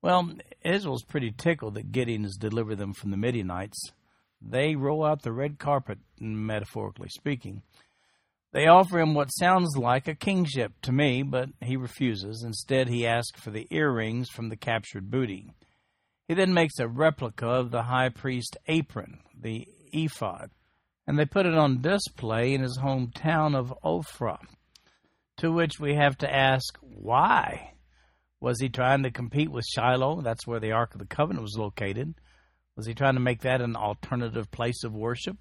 Well, 0.00 0.32
Israel's 0.64 1.02
pretty 1.02 1.32
tickled 1.32 1.74
that 1.74 1.92
Gideon 1.92 2.22
has 2.22 2.36
delivered 2.36 2.78
them 2.78 2.94
from 2.94 3.10
the 3.10 3.16
Midianites. 3.16 3.92
They 4.40 4.76
roll 4.76 5.04
out 5.04 5.22
the 5.22 5.32
red 5.32 5.58
carpet, 5.58 5.98
metaphorically 6.20 7.08
speaking. 7.08 7.62
They 8.52 8.66
offer 8.66 9.00
him 9.00 9.14
what 9.14 9.28
sounds 9.28 9.76
like 9.76 10.08
a 10.08 10.14
kingship 10.14 10.72
to 10.82 10.92
me, 10.92 11.22
but 11.22 11.50
he 11.60 11.76
refuses. 11.76 12.42
Instead, 12.44 12.88
he 12.88 13.06
asks 13.06 13.40
for 13.40 13.50
the 13.50 13.66
earrings 13.70 14.28
from 14.30 14.48
the 14.48 14.56
captured 14.56 15.10
booty. 15.10 15.52
He 16.28 16.34
then 16.34 16.54
makes 16.54 16.78
a 16.78 16.88
replica 16.88 17.46
of 17.46 17.70
the 17.70 17.82
high 17.82 18.10
priest 18.10 18.56
apron, 18.66 19.20
the 19.38 19.66
ephod, 19.92 20.50
and 21.06 21.18
they 21.18 21.24
put 21.24 21.46
it 21.46 21.54
on 21.54 21.82
display 21.82 22.54
in 22.54 22.62
his 22.62 22.78
hometown 22.78 23.56
of 23.56 23.74
Ophrah. 23.84 24.38
To 25.38 25.50
which 25.50 25.80
we 25.80 25.94
have 25.94 26.18
to 26.18 26.32
ask, 26.32 26.76
why? 26.80 27.72
Was 28.40 28.60
he 28.60 28.68
trying 28.68 29.02
to 29.02 29.10
compete 29.10 29.50
with 29.50 29.64
Shiloh? 29.64 30.20
That's 30.22 30.46
where 30.46 30.60
the 30.60 30.72
Ark 30.72 30.94
of 30.94 31.00
the 31.00 31.06
Covenant 31.06 31.42
was 31.42 31.58
located. 31.58 32.14
Was 32.76 32.86
he 32.86 32.94
trying 32.94 33.14
to 33.14 33.20
make 33.20 33.40
that 33.42 33.60
an 33.60 33.74
alternative 33.74 34.50
place 34.50 34.84
of 34.84 34.94
worship? 34.94 35.36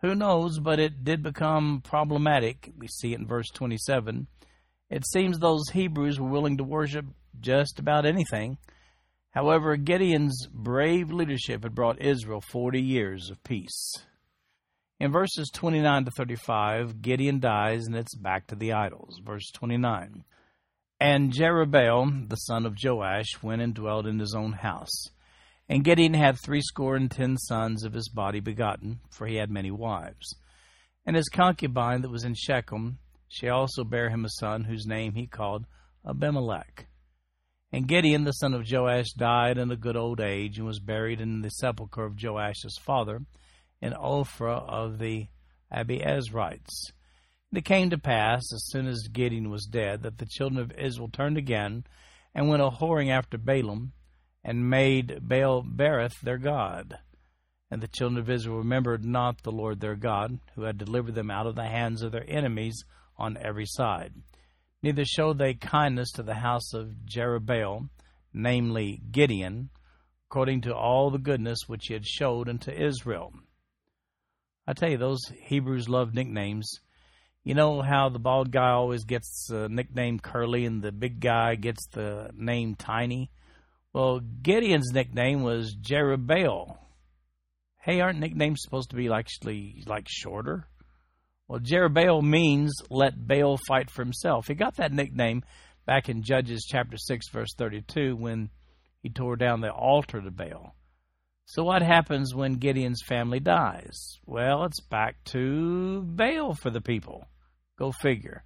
Who 0.00 0.16
knows, 0.16 0.58
but 0.58 0.80
it 0.80 1.04
did 1.04 1.22
become 1.22 1.80
problematic. 1.80 2.72
We 2.76 2.88
see 2.88 3.12
it 3.12 3.20
in 3.20 3.26
verse 3.26 3.48
27. 3.50 4.26
It 4.90 5.06
seems 5.06 5.38
those 5.38 5.68
Hebrews 5.70 6.18
were 6.18 6.28
willing 6.28 6.56
to 6.56 6.64
worship 6.64 7.06
just 7.40 7.78
about 7.78 8.04
anything. 8.04 8.58
However, 9.30 9.76
Gideon's 9.76 10.48
brave 10.52 11.12
leadership 11.12 11.62
had 11.62 11.74
brought 11.74 12.02
Israel 12.02 12.40
40 12.40 12.80
years 12.80 13.30
of 13.30 13.42
peace. 13.44 13.94
In 14.98 15.10
verses 15.10 15.50
29 15.54 16.04
to 16.04 16.10
35, 16.10 17.00
Gideon 17.00 17.40
dies 17.40 17.86
and 17.86 17.96
it's 17.96 18.14
back 18.14 18.48
to 18.48 18.56
the 18.56 18.72
idols. 18.72 19.20
Verse 19.24 19.50
29. 19.52 20.24
And 21.04 21.32
Jerubbaal, 21.32 22.28
the 22.28 22.36
son 22.36 22.64
of 22.64 22.76
Joash, 22.80 23.42
went 23.42 23.60
and 23.60 23.74
dwelt 23.74 24.06
in 24.06 24.20
his 24.20 24.36
own 24.36 24.52
house. 24.52 25.08
And 25.68 25.82
Gideon 25.82 26.14
had 26.14 26.38
threescore 26.38 26.94
and 26.94 27.10
ten 27.10 27.36
sons 27.38 27.82
of 27.82 27.92
his 27.92 28.08
body 28.08 28.38
begotten, 28.38 29.00
for 29.10 29.26
he 29.26 29.34
had 29.34 29.50
many 29.50 29.72
wives. 29.72 30.36
And 31.04 31.16
his 31.16 31.28
concubine 31.28 32.02
that 32.02 32.12
was 32.12 32.22
in 32.22 32.36
Shechem, 32.36 32.98
she 33.26 33.48
also 33.48 33.82
bare 33.82 34.10
him 34.10 34.24
a 34.24 34.28
son, 34.28 34.62
whose 34.62 34.86
name 34.86 35.14
he 35.14 35.26
called 35.26 35.66
Abimelech. 36.08 36.86
And 37.72 37.88
Gideon 37.88 38.22
the 38.22 38.30
son 38.30 38.54
of 38.54 38.70
Joash 38.70 39.12
died 39.14 39.58
in 39.58 39.72
a 39.72 39.76
good 39.76 39.96
old 39.96 40.20
age, 40.20 40.58
and 40.58 40.66
was 40.68 40.78
buried 40.78 41.20
in 41.20 41.42
the 41.42 41.48
sepulchre 41.48 42.04
of 42.04 42.14
Joash's 42.14 42.78
father, 42.80 43.22
in 43.80 43.92
Ophrah 43.92 44.64
of 44.68 45.00
the 45.00 45.26
Abiezrites. 45.74 46.92
And 47.52 47.58
it 47.58 47.66
came 47.66 47.90
to 47.90 47.98
pass, 47.98 48.50
as 48.54 48.64
soon 48.70 48.86
as 48.86 49.08
Gideon 49.12 49.50
was 49.50 49.66
dead, 49.66 50.04
that 50.04 50.16
the 50.16 50.24
children 50.24 50.58
of 50.58 50.72
Israel 50.72 51.10
turned 51.12 51.36
again, 51.36 51.84
and 52.34 52.48
went 52.48 52.62
a 52.62 52.70
whoring 52.70 53.10
after 53.10 53.36
Baalim 53.36 53.90
and 54.42 54.70
made 54.70 55.18
Baal 55.20 55.62
Berith 55.62 56.18
their 56.22 56.38
God. 56.38 56.98
And 57.70 57.82
the 57.82 57.88
children 57.88 58.18
of 58.18 58.30
Israel 58.30 58.56
remembered 58.56 59.04
not 59.04 59.42
the 59.42 59.52
Lord 59.52 59.80
their 59.80 59.96
God, 59.96 60.38
who 60.54 60.62
had 60.62 60.78
delivered 60.78 61.14
them 61.14 61.30
out 61.30 61.46
of 61.46 61.54
the 61.54 61.66
hands 61.66 62.00
of 62.00 62.12
their 62.12 62.24
enemies 62.26 62.84
on 63.18 63.36
every 63.36 63.66
side. 63.66 64.14
Neither 64.82 65.04
showed 65.04 65.36
they 65.36 65.52
kindness 65.52 66.10
to 66.12 66.22
the 66.22 66.36
house 66.36 66.72
of 66.72 67.04
Jerubbaal, 67.04 67.90
namely 68.32 69.02
Gideon, 69.10 69.68
according 70.30 70.62
to 70.62 70.74
all 70.74 71.10
the 71.10 71.18
goodness 71.18 71.58
which 71.66 71.88
he 71.88 71.92
had 71.92 72.06
showed 72.06 72.48
unto 72.48 72.70
Israel. 72.70 73.34
I 74.66 74.72
tell 74.72 74.90
you, 74.90 74.96
those 74.96 75.20
Hebrews 75.38 75.90
love 75.90 76.14
nicknames. 76.14 76.80
You 77.44 77.54
know 77.54 77.82
how 77.82 78.08
the 78.08 78.20
bald 78.20 78.52
guy 78.52 78.70
always 78.70 79.04
gets 79.04 79.48
the 79.48 79.68
nickname 79.68 80.20
Curly 80.20 80.64
and 80.64 80.80
the 80.80 80.92
big 80.92 81.18
guy 81.18 81.56
gets 81.56 81.88
the 81.88 82.30
name 82.36 82.76
Tiny? 82.76 83.32
Well, 83.92 84.20
Gideon's 84.20 84.92
nickname 84.92 85.42
was 85.42 85.74
Jerubbaal. 85.74 86.76
Hey, 87.80 88.00
aren't 88.00 88.20
nicknames 88.20 88.60
supposed 88.62 88.90
to 88.90 88.96
be 88.96 89.10
actually 89.12 89.82
like 89.86 90.06
shorter? 90.08 90.68
Well, 91.48 91.58
Jerubbaal 91.58 92.22
means 92.22 92.72
let 92.90 93.26
Baal 93.26 93.58
fight 93.66 93.90
for 93.90 94.04
himself. 94.04 94.46
He 94.46 94.54
got 94.54 94.76
that 94.76 94.92
nickname 94.92 95.42
back 95.84 96.08
in 96.08 96.22
Judges 96.22 96.64
chapter 96.70 96.96
6 96.96 97.28
verse 97.30 97.54
32 97.58 98.14
when 98.14 98.50
he 99.00 99.10
tore 99.10 99.34
down 99.34 99.60
the 99.60 99.72
altar 99.72 100.20
to 100.20 100.30
Baal. 100.30 100.76
So 101.44 101.64
what 101.64 101.82
happens 101.82 102.36
when 102.36 102.54
Gideon's 102.54 103.02
family 103.04 103.40
dies? 103.40 104.20
Well, 104.26 104.62
it's 104.62 104.80
back 104.80 105.22
to 105.24 106.02
Baal 106.02 106.54
for 106.54 106.70
the 106.70 106.80
people. 106.80 107.26
Go 107.78 107.92
figure. 107.92 108.44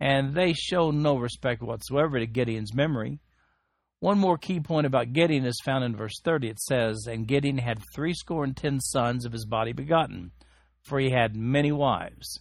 And 0.00 0.34
they 0.34 0.52
show 0.52 0.90
no 0.90 1.16
respect 1.16 1.62
whatsoever 1.62 2.18
to 2.18 2.26
Gideon's 2.26 2.74
memory. 2.74 3.20
One 4.00 4.18
more 4.18 4.36
key 4.36 4.58
point 4.58 4.86
about 4.86 5.12
Gideon 5.12 5.44
is 5.44 5.60
found 5.64 5.84
in 5.84 5.94
verse 5.94 6.20
30. 6.24 6.48
It 6.48 6.60
says, 6.60 7.06
And 7.06 7.28
Gideon 7.28 7.58
had 7.58 7.78
threescore 7.94 8.42
and 8.42 8.56
ten 8.56 8.80
sons 8.80 9.24
of 9.24 9.32
his 9.32 9.46
body 9.46 9.72
begotten, 9.72 10.32
for 10.82 10.98
he 10.98 11.10
had 11.10 11.36
many 11.36 11.70
wives. 11.70 12.40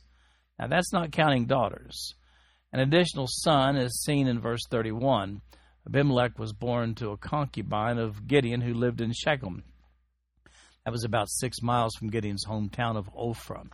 Now 0.57 0.67
that's 0.67 0.91
not 0.91 1.11
counting 1.11 1.45
daughters. 1.45 2.15
An 2.73 2.79
additional 2.79 3.27
son 3.27 3.75
is 3.75 4.01
seen 4.01 4.27
in 4.27 4.39
verse 4.39 4.61
31. 4.69 5.41
Abimelech 5.85 6.39
was 6.39 6.53
born 6.53 6.95
to 6.95 7.09
a 7.09 7.17
concubine 7.17 7.97
of 7.97 8.27
Gideon 8.27 8.61
who 8.61 8.73
lived 8.73 9.01
in 9.01 9.11
Shechem. 9.13 9.63
That 10.85 10.91
was 10.91 11.03
about 11.03 11.29
six 11.29 11.61
miles 11.61 11.93
from 11.95 12.09
Gideon's 12.09 12.45
hometown 12.45 12.97
of 12.97 13.09
Ophrah. 13.13 13.67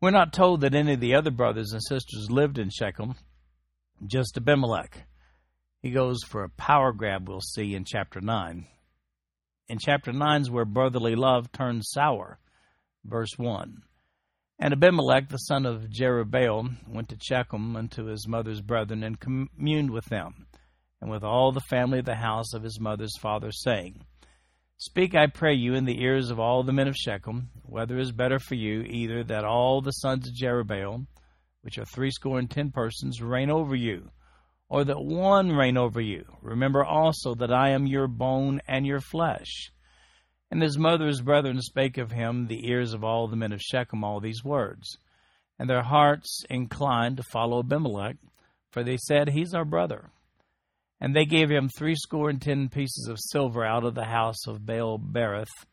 We're 0.00 0.10
not 0.10 0.32
told 0.32 0.62
that 0.62 0.74
any 0.74 0.94
of 0.94 1.00
the 1.00 1.14
other 1.14 1.30
brothers 1.30 1.72
and 1.72 1.82
sisters 1.82 2.30
lived 2.30 2.58
in 2.58 2.70
Shechem, 2.70 3.16
just 4.06 4.38
Abimelech. 4.38 5.06
He 5.82 5.90
goes 5.90 6.22
for 6.26 6.42
a 6.42 6.48
power 6.48 6.92
grab, 6.92 7.28
we'll 7.28 7.42
see 7.42 7.74
in 7.74 7.84
chapter 7.84 8.18
9. 8.22 8.66
In 9.68 9.78
chapter 9.78 10.10
9 10.10 10.40
is 10.40 10.50
where 10.50 10.64
brotherly 10.64 11.14
love 11.14 11.52
turns 11.52 11.90
sour. 11.90 12.38
Verse 13.04 13.36
1. 13.36 13.82
And 14.58 14.72
Abimelech, 14.72 15.28
the 15.28 15.36
son 15.36 15.66
of 15.66 15.90
Jerubbaal, 15.90 16.88
went 16.88 17.10
to 17.10 17.18
Shechem 17.20 17.76
unto 17.76 18.06
his 18.06 18.26
mother's 18.26 18.62
brethren, 18.62 19.02
and 19.02 19.20
communed 19.20 19.90
with 19.90 20.06
them, 20.06 20.46
and 21.02 21.10
with 21.10 21.24
all 21.24 21.52
the 21.52 21.60
family 21.60 21.98
of 21.98 22.06
the 22.06 22.14
house 22.14 22.54
of 22.54 22.62
his 22.62 22.80
mother's 22.80 23.18
father, 23.18 23.52
saying, 23.52 24.02
Speak, 24.82 25.14
I 25.14 25.26
pray 25.26 25.52
you, 25.52 25.74
in 25.74 25.84
the 25.84 26.02
ears 26.02 26.30
of 26.30 26.40
all 26.40 26.62
the 26.62 26.72
men 26.72 26.88
of 26.88 26.96
Shechem, 26.96 27.50
whether 27.64 27.98
it 27.98 28.00
is 28.00 28.12
better 28.12 28.38
for 28.38 28.54
you, 28.54 28.80
either 28.80 29.22
that 29.24 29.44
all 29.44 29.82
the 29.82 29.90
sons 29.90 30.26
of 30.26 30.32
Jerubbaal, 30.34 31.06
which 31.60 31.76
are 31.76 31.84
threescore 31.84 32.38
and 32.38 32.50
ten 32.50 32.70
persons, 32.70 33.20
reign 33.20 33.50
over 33.50 33.76
you, 33.76 34.10
or 34.70 34.84
that 34.84 34.98
one 34.98 35.52
reign 35.52 35.76
over 35.76 36.00
you. 36.00 36.24
Remember 36.40 36.82
also 36.82 37.34
that 37.34 37.52
I 37.52 37.72
am 37.72 37.86
your 37.86 38.08
bone 38.08 38.62
and 38.66 38.86
your 38.86 39.02
flesh. 39.02 39.70
And 40.50 40.62
his 40.62 40.78
mother's 40.78 41.20
brethren 41.20 41.60
spake 41.60 41.98
of 41.98 42.12
him 42.12 42.46
the 42.46 42.66
ears 42.66 42.94
of 42.94 43.04
all 43.04 43.28
the 43.28 43.36
men 43.36 43.52
of 43.52 43.60
Shechem 43.60 44.02
all 44.02 44.18
these 44.18 44.42
words. 44.42 44.96
And 45.58 45.68
their 45.68 45.82
hearts 45.82 46.42
inclined 46.48 47.18
to 47.18 47.22
follow 47.22 47.58
Abimelech, 47.58 48.16
for 48.70 48.82
they 48.82 48.96
said, 48.96 49.28
He's 49.28 49.52
our 49.52 49.66
brother. 49.66 50.08
And 51.00 51.16
they 51.16 51.24
gave 51.24 51.50
him 51.50 51.68
threescore 51.68 52.28
and 52.28 52.42
ten 52.42 52.68
pieces 52.68 53.08
of 53.08 53.18
silver 53.18 53.64
out 53.64 53.84
of 53.84 53.94
the 53.94 54.04
house 54.04 54.46
of 54.46 54.66
Baal 54.66 54.98
Berith, 54.98 55.64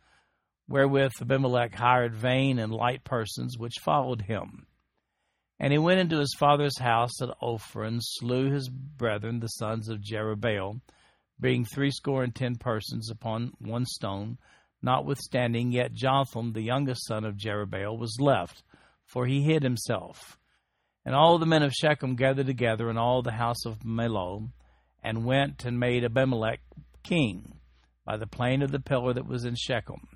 wherewith 0.70 1.12
Abimelech 1.22 1.76
hired 1.76 2.16
vain 2.16 2.60
and 2.60 2.72
light 2.74 3.04
persons 3.04 3.58
which 3.58 3.82
followed 3.82 4.22
him. 4.22 4.66
And 5.60 5.74
he 5.74 5.80
went 5.80 6.00
into 6.00 6.20
his 6.20 6.36
father's 6.38 6.78
house 6.78 7.22
at 7.22 7.36
Ophrah 7.42 7.88
and 7.88 8.00
slew 8.02 8.52
his 8.52 8.70
brethren, 8.70 9.40
the 9.40 9.48
sons 9.48 9.90
of 9.90 10.02
Jerubbaal, 10.02 10.82
being 11.40 11.66
threescore 11.66 12.24
and 12.24 12.34
ten 12.34 12.56
persons 12.56 13.10
upon 13.10 13.54
one 13.60 13.86
stone. 13.86 14.38
Notwithstanding, 14.82 15.72
yet 15.72 15.94
Jotham, 15.94 16.54
the 16.54 16.62
youngest 16.62 17.08
son 17.08 17.26
of 17.26 17.36
Jerubbaal, 17.36 17.98
was 17.98 18.18
left, 18.20 18.64
for 19.06 19.26
he 19.26 19.42
hid 19.42 19.64
himself. 19.64 20.38
And 21.04 21.16
all 21.16 21.40
the 21.40 21.48
men 21.48 21.64
of 21.64 21.74
Shechem 21.74 22.16
gathered 22.16 22.46
together, 22.46 22.90
and 22.90 23.00
all 23.00 23.24
the 23.24 23.32
house 23.32 23.66
of 23.66 23.80
Millo, 23.80 24.50
and 25.04 25.26
went 25.26 25.66
and 25.66 25.80
made 25.80 26.04
Abimelech 26.04 26.60
king 27.04 27.60
by 28.06 28.18
the 28.18 28.28
plain 28.28 28.62
of 28.62 28.72
the 28.72 28.80
pillar 28.80 29.14
that 29.14 29.28
was 29.28 29.46
in 29.46 29.56
Shechem. 29.56 30.08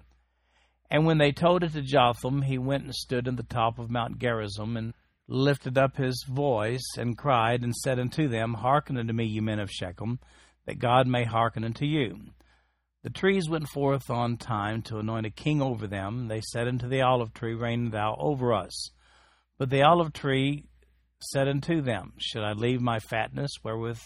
And 0.89 1.05
when 1.05 1.17
they 1.17 1.31
told 1.31 1.63
it 1.63 1.73
to 1.73 1.81
Jotham, 1.81 2.41
he 2.41 2.57
went 2.57 2.83
and 2.83 2.93
stood 2.93 3.27
in 3.27 3.35
the 3.35 3.43
top 3.43 3.79
of 3.79 3.89
Mount 3.89 4.19
Gerizim, 4.19 4.75
and 4.75 4.93
lifted 5.27 5.77
up 5.77 5.95
his 5.95 6.25
voice 6.27 6.85
and 6.97 7.17
cried 7.17 7.63
and 7.63 7.73
said 7.73 7.99
unto 7.99 8.27
them, 8.27 8.53
Hearken 8.55 8.97
unto 8.97 9.13
me, 9.13 9.25
you 9.25 9.41
men 9.41 9.59
of 9.59 9.71
Shechem, 9.71 10.19
that 10.65 10.79
God 10.79 11.07
may 11.07 11.23
hearken 11.23 11.63
unto 11.63 11.85
you. 11.85 12.19
The 13.03 13.09
trees 13.09 13.49
went 13.49 13.69
forth 13.69 14.09
on 14.09 14.37
time 14.37 14.81
to 14.83 14.99
anoint 14.99 15.25
a 15.25 15.31
king 15.31 15.61
over 15.61 15.87
them. 15.87 16.27
They 16.27 16.41
said 16.41 16.67
unto 16.67 16.87
the 16.87 17.01
olive 17.01 17.33
tree, 17.33 17.55
Reign 17.55 17.89
thou 17.89 18.15
over 18.19 18.53
us. 18.53 18.91
But 19.57 19.69
the 19.69 19.81
olive 19.81 20.13
tree 20.13 20.65
said 21.19 21.47
unto 21.47 21.81
them, 21.81 22.13
Should 22.17 22.43
I 22.43 22.51
leave 22.51 22.81
my 22.81 22.99
fatness, 22.99 23.51
wherewith 23.63 24.01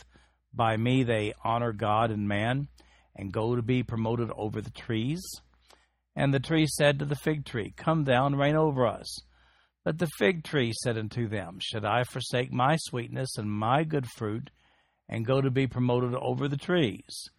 by 0.55 0.77
me 0.77 1.03
they 1.03 1.33
honor 1.43 1.73
God 1.73 2.11
and 2.11 2.27
man, 2.27 2.67
and 3.15 3.31
go 3.31 3.55
to 3.55 3.61
be 3.61 3.83
promoted 3.83 4.31
over 4.35 4.61
the 4.61 4.71
trees? 4.71 5.21
And 6.15 6.33
the 6.33 6.39
tree 6.39 6.65
said 6.67 6.99
to 6.99 7.05
the 7.05 7.15
fig 7.15 7.45
tree, 7.45 7.73
Come 7.75 8.03
down, 8.03 8.35
reign 8.35 8.55
over 8.55 8.87
us. 8.87 9.19
But 9.83 9.99
the 9.99 10.09
fig 10.17 10.43
tree 10.43 10.73
said 10.81 10.97
unto 10.97 11.27
them, 11.27 11.59
Should 11.61 11.85
I 11.85 12.03
forsake 12.03 12.51
my 12.51 12.75
sweetness 12.77 13.37
and 13.37 13.51
my 13.51 13.83
good 13.83 14.07
fruit, 14.07 14.49
and 15.07 15.25
go 15.25 15.41
to 15.41 15.51
be 15.51 15.67
promoted 15.67 16.15
over 16.15 16.47
the 16.47 16.57
trees? 16.57 17.29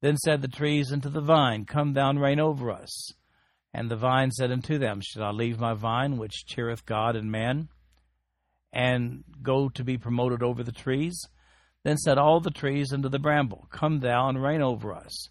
Then 0.00 0.16
said 0.16 0.40
the 0.40 0.48
trees 0.48 0.92
unto 0.92 1.10
the 1.10 1.20
vine, 1.20 1.64
Come 1.64 1.92
down, 1.92 2.18
reign 2.18 2.40
over 2.40 2.70
us. 2.70 3.12
And 3.74 3.90
the 3.90 3.96
vine 3.96 4.30
said 4.30 4.50
unto 4.50 4.78
them, 4.78 5.00
Should 5.00 5.22
I 5.22 5.30
leave 5.30 5.60
my 5.60 5.74
vine, 5.74 6.16
which 6.16 6.46
cheereth 6.46 6.86
God 6.86 7.16
and 7.16 7.30
man, 7.30 7.68
and 8.72 9.24
go 9.42 9.68
to 9.70 9.84
be 9.84 9.98
promoted 9.98 10.42
over 10.42 10.62
the 10.62 10.72
trees? 10.72 11.18
Then 11.84 11.96
said 11.96 12.18
all 12.18 12.40
the 12.40 12.50
trees 12.50 12.92
unto 12.92 13.08
the 13.08 13.18
bramble, 13.18 13.66
Come 13.70 14.00
thou 14.00 14.28
and 14.28 14.42
reign 14.42 14.62
over 14.62 14.94
us. 14.94 15.28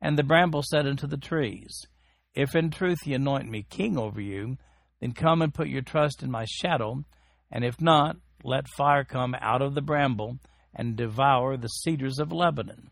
And 0.00 0.18
the 0.18 0.22
bramble 0.22 0.62
said 0.62 0.86
unto 0.86 1.06
the 1.06 1.16
trees, 1.16 1.86
If 2.34 2.54
in 2.54 2.70
truth 2.70 2.98
ye 3.06 3.14
anoint 3.14 3.48
me 3.48 3.66
king 3.68 3.96
over 3.96 4.20
you, 4.20 4.58
then 5.00 5.12
come 5.12 5.42
and 5.42 5.54
put 5.54 5.68
your 5.68 5.82
trust 5.82 6.22
in 6.22 6.30
my 6.30 6.44
shadow, 6.44 7.04
and 7.50 7.64
if 7.64 7.80
not, 7.80 8.16
let 8.44 8.68
fire 8.68 9.04
come 9.04 9.34
out 9.40 9.62
of 9.62 9.74
the 9.74 9.82
bramble 9.82 10.38
and 10.74 10.96
devour 10.96 11.56
the 11.56 11.68
cedars 11.68 12.18
of 12.18 12.32
Lebanon. 12.32 12.90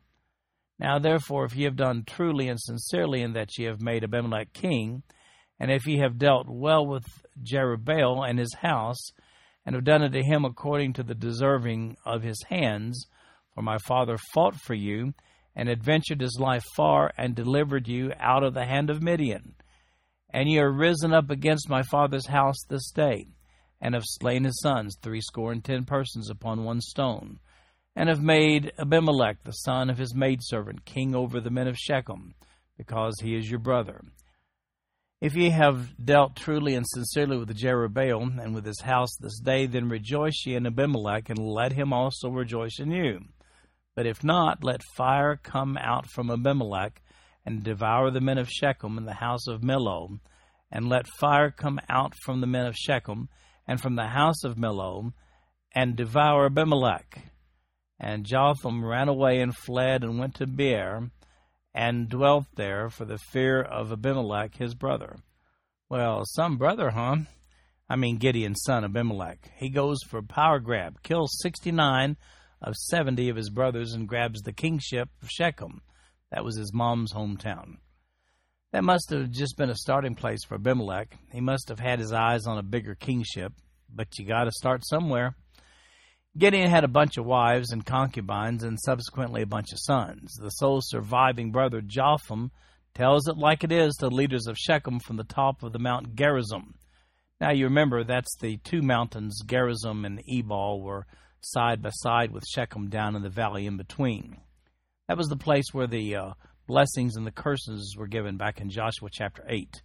Now 0.78 0.99
therefore, 0.99 1.44
if 1.44 1.54
ye 1.54 1.64
have 1.64 1.76
done 1.76 2.04
truly 2.06 2.49
and 2.49 2.58
sincerely 2.58 3.23
in 3.23 3.34
that 3.34 3.56
ye 3.58 3.66
have 3.66 3.80
made 3.80 4.02
Abimelech 4.02 4.52
king, 4.52 5.02
and 5.61 5.70
if 5.70 5.87
ye 5.87 5.99
have 5.99 6.18
dealt 6.18 6.49
well 6.49 6.87
with 6.87 7.04
Jerubbaal 7.42 8.28
and 8.28 8.38
his 8.38 8.54
house, 8.54 9.12
and 9.64 9.75
have 9.75 9.85
done 9.85 10.02
unto 10.02 10.23
him 10.23 10.44
according 10.44 10.92
to 10.92 11.02
the 11.02 11.14
deserving 11.14 11.97
of 12.04 12.23
his 12.23 12.42
hands, 12.49 13.06
for 13.54 13.62
my 13.62 13.78
father 13.87 14.16
fought 14.33 14.54
for 14.56 14.75
you, 14.75 15.14
and 15.56 15.68
adventured 15.68 16.21
his 16.21 16.38
life 16.40 16.64
far, 16.76 17.12
and 17.16 17.35
delivered 17.35 17.87
you 17.87 18.12
out 18.18 18.42
of 18.42 18.54
the 18.54 18.66
hand 18.66 18.90
of 18.90 19.02
Midian, 19.02 19.54
and 20.30 20.49
ye 20.49 20.59
are 20.59 20.73
risen 20.73 21.14
up 21.14 21.30
against 21.30 21.71
my 21.71 21.83
father's 21.83 22.26
house 22.26 22.56
this 22.68 22.90
day, 22.90 23.28
and 23.80 23.94
have 23.94 24.02
slain 24.04 24.44
his 24.44 24.61
sons, 24.61 24.97
threescore 25.00 25.52
and 25.52 25.64
ten 25.64 25.85
persons 25.85 26.28
upon 26.28 26.64
one 26.64 26.80
stone, 26.80 27.38
and 27.94 28.09
have 28.09 28.21
made 28.21 28.73
Abimelech 28.78 29.44
the 29.44 29.52
son 29.52 29.88
of 29.88 29.99
his 29.99 30.14
maidservant 30.14 30.85
king 30.85 31.14
over 31.14 31.40
the 31.40 31.50
men 31.50 31.68
of 31.68 31.78
Shechem, 31.78 32.35
because 32.76 33.14
he 33.23 33.37
is 33.37 33.49
your 33.49 33.61
brother. 33.61 34.02
If 35.25 35.35
ye 35.35 35.49
have 35.49 35.97
dealt 36.04 36.37
truly 36.37 36.75
and 36.75 36.85
sincerely 36.87 37.38
with 37.38 37.57
Jerubbaal 37.57 38.38
and 38.38 38.54
with 38.54 38.66
his 38.66 38.83
house 38.83 39.16
this 39.19 39.40
day, 39.40 39.64
then 39.64 39.88
rejoice 39.88 40.45
ye 40.45 40.54
in 40.54 40.66
Abimelech, 40.66 41.31
and 41.31 41.38
let 41.38 41.73
him 41.73 41.95
also 41.95 42.28
rejoice 42.28 42.78
in 42.78 42.90
you. 42.90 43.21
But 43.97 44.04
if 44.04 44.23
not, 44.23 44.62
let 44.62 44.83
fire 44.99 45.40
come 45.43 45.78
out 45.78 46.11
from 46.11 46.31
Abimelech, 46.31 47.00
and 47.47 47.64
devour 47.64 48.11
the 48.11 48.21
men 48.21 48.37
of 48.37 48.50
Shechem 48.50 48.99
and 48.99 49.09
the 49.09 49.14
house 49.14 49.47
of 49.47 49.62
Millo, 49.62 50.21
and 50.71 50.90
let 50.90 51.07
fire 51.19 51.50
come 51.50 51.81
out 51.88 52.12
from 52.23 52.43
the 52.43 52.47
men 52.47 52.66
of 52.66 52.76
Shechem 52.76 53.31
and 53.66 53.81
from 53.81 53.97
the 53.97 54.09
house 54.09 54.45
of 54.45 54.59
Millo, 54.59 55.14
and 55.75 55.97
devour 55.97 56.45
Abimelech. 56.45 57.33
And 57.99 58.26
Jotham 58.26 58.85
ran 58.85 59.09
away 59.09 59.40
and 59.40 59.57
fled 59.57 60.04
and 60.04 60.19
went 60.19 60.35
to 60.35 60.47
Beer, 60.47 61.11
and 61.75 62.09
dwelt 62.09 62.47
there 62.54 62.88
for 62.88 63.04
the 63.04 63.19
fear 63.19 63.61
of 63.61 63.90
Abimelech 63.90 64.57
his 64.57 64.75
brother. 64.75 65.16
Well, 65.88 66.23
some 66.25 66.57
brother, 66.57 66.90
huh? 66.90 67.16
I 67.88 67.97
mean 67.97 68.19
Gideon's 68.19 68.62
son 68.64 68.85
Abimelech. 68.85 69.50
He 69.57 69.69
goes 69.69 69.99
for 70.09 70.23
power 70.23 70.61
grab, 70.61 71.02
kills 71.02 71.38
sixty 71.43 71.73
nine 71.73 72.16
of 72.62 72.75
seventy 72.76 73.28
of 73.28 73.37
his 73.37 73.50
brothers, 73.50 73.93
and 73.93 74.09
grabs 74.09 74.43
the 74.43 74.52
kingship 74.52 75.09
of 75.23 75.28
Shechem. 75.28 75.83
That 76.31 76.45
was 76.45 76.57
his 76.57 76.73
mom's 76.73 77.12
hometown. 77.12 77.76
That 78.73 78.85
must 78.85 79.11
have 79.11 79.31
just 79.31 79.57
been 79.57 79.71
a 79.71 79.76
starting 79.76 80.14
place 80.14 80.44
for 80.44 80.57
Abimelech. 80.57 81.16
He 81.31 81.40
must 81.40 81.68
have 81.68 81.79
had 81.79 81.98
his 81.98 82.12
eyes 82.12 82.46
on 82.46 82.59
a 82.59 82.62
bigger 82.62 82.94
kingship, 82.94 83.53
but 83.88 84.18
you 84.18 84.27
got 84.27 84.44
to 84.44 84.53
start 84.53 84.85
somewhere. 84.85 85.37
Gideon 86.37 86.68
had 86.68 86.83
a 86.83 86.88
bunch 86.88 87.16
of 87.16 87.25
wives 87.25 87.70
and 87.70 87.87
concubines 87.87 88.64
and 88.64 88.79
subsequently 88.81 89.42
a 89.42 89.47
bunch 89.47 89.70
of 89.70 89.79
sons. 89.79 90.35
The 90.35 90.51
sole 90.51 90.81
surviving 90.83 91.53
brother, 91.53 91.81
Jotham, 91.81 92.51
tells 92.92 93.29
it 93.29 93.38
like 93.38 93.62
it 93.62 93.70
is 93.70 93.94
to 93.97 94.09
the 94.09 94.14
leaders 94.14 94.49
of 94.49 94.59
Shechem 94.59 94.99
from 94.99 95.16
the 95.16 95.23
top 95.25 95.62
of 95.62 95.73
the 95.73 95.79
Mount 95.79 96.16
Gerizim. 96.16 96.75
Now 97.40 97.53
you 97.53 97.66
remember 97.66 98.03
that's 98.03 98.37
the 98.40 98.57
two 98.59 98.83
mountains, 98.83 99.42
Gerizim 99.47 100.05
and 100.05 100.23
Ebal, 100.29 100.83
were 100.83 101.07
side 101.40 101.81
by 101.81 101.90
side 101.90 102.33
with 102.33 102.44
Shechem 102.47 102.88
down 102.88 103.14
in 103.14 103.23
the 103.23 103.29
valley 103.29 103.66
in 103.66 103.77
between. 103.77 104.38
That 105.07 105.18
was 105.18 105.29
the 105.29 105.37
place 105.37 105.66
where 105.73 105.87
the 105.87 106.16
uh, 106.16 106.31
blessings 106.66 107.14
and 107.14 107.27
the 107.27 107.31
curses 107.31 107.94
were 107.97 108.09
given 108.09 108.37
back 108.37 108.61
in 108.61 108.70
Joshua 108.70 109.09
chapter 109.12 109.44
8. 109.49 109.83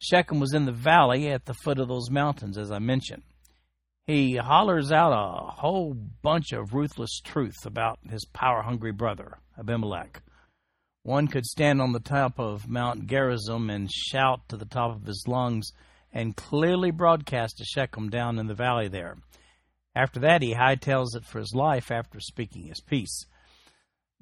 Shechem 0.00 0.40
was 0.40 0.52
in 0.52 0.64
the 0.64 0.72
valley 0.72 1.28
at 1.28 1.44
the 1.44 1.54
foot 1.54 1.78
of 1.78 1.86
those 1.86 2.10
mountains, 2.10 2.58
as 2.58 2.72
I 2.72 2.80
mentioned. 2.80 3.22
He 4.10 4.34
hollers 4.34 4.90
out 4.90 5.12
a 5.12 5.52
whole 5.52 5.94
bunch 5.94 6.50
of 6.50 6.74
ruthless 6.74 7.20
truth 7.20 7.64
about 7.64 8.00
his 8.10 8.24
power 8.24 8.60
hungry 8.60 8.90
brother, 8.90 9.38
Abimelech. 9.56 10.20
One 11.04 11.28
could 11.28 11.46
stand 11.46 11.80
on 11.80 11.92
the 11.92 12.00
top 12.00 12.40
of 12.40 12.68
Mount 12.68 13.06
Gerizim 13.06 13.70
and 13.70 13.88
shout 13.88 14.40
to 14.48 14.56
the 14.56 14.64
top 14.64 14.96
of 14.96 15.06
his 15.06 15.26
lungs 15.28 15.70
and 16.12 16.34
clearly 16.34 16.90
broadcast 16.90 17.58
to 17.58 17.64
Shechem 17.64 18.10
down 18.10 18.40
in 18.40 18.48
the 18.48 18.54
valley 18.56 18.88
there. 18.88 19.16
After 19.94 20.18
that, 20.18 20.42
he 20.42 20.56
hightails 20.56 21.14
it 21.14 21.24
for 21.24 21.38
his 21.38 21.54
life 21.54 21.92
after 21.92 22.18
speaking 22.18 22.64
his 22.64 22.80
piece. 22.80 23.26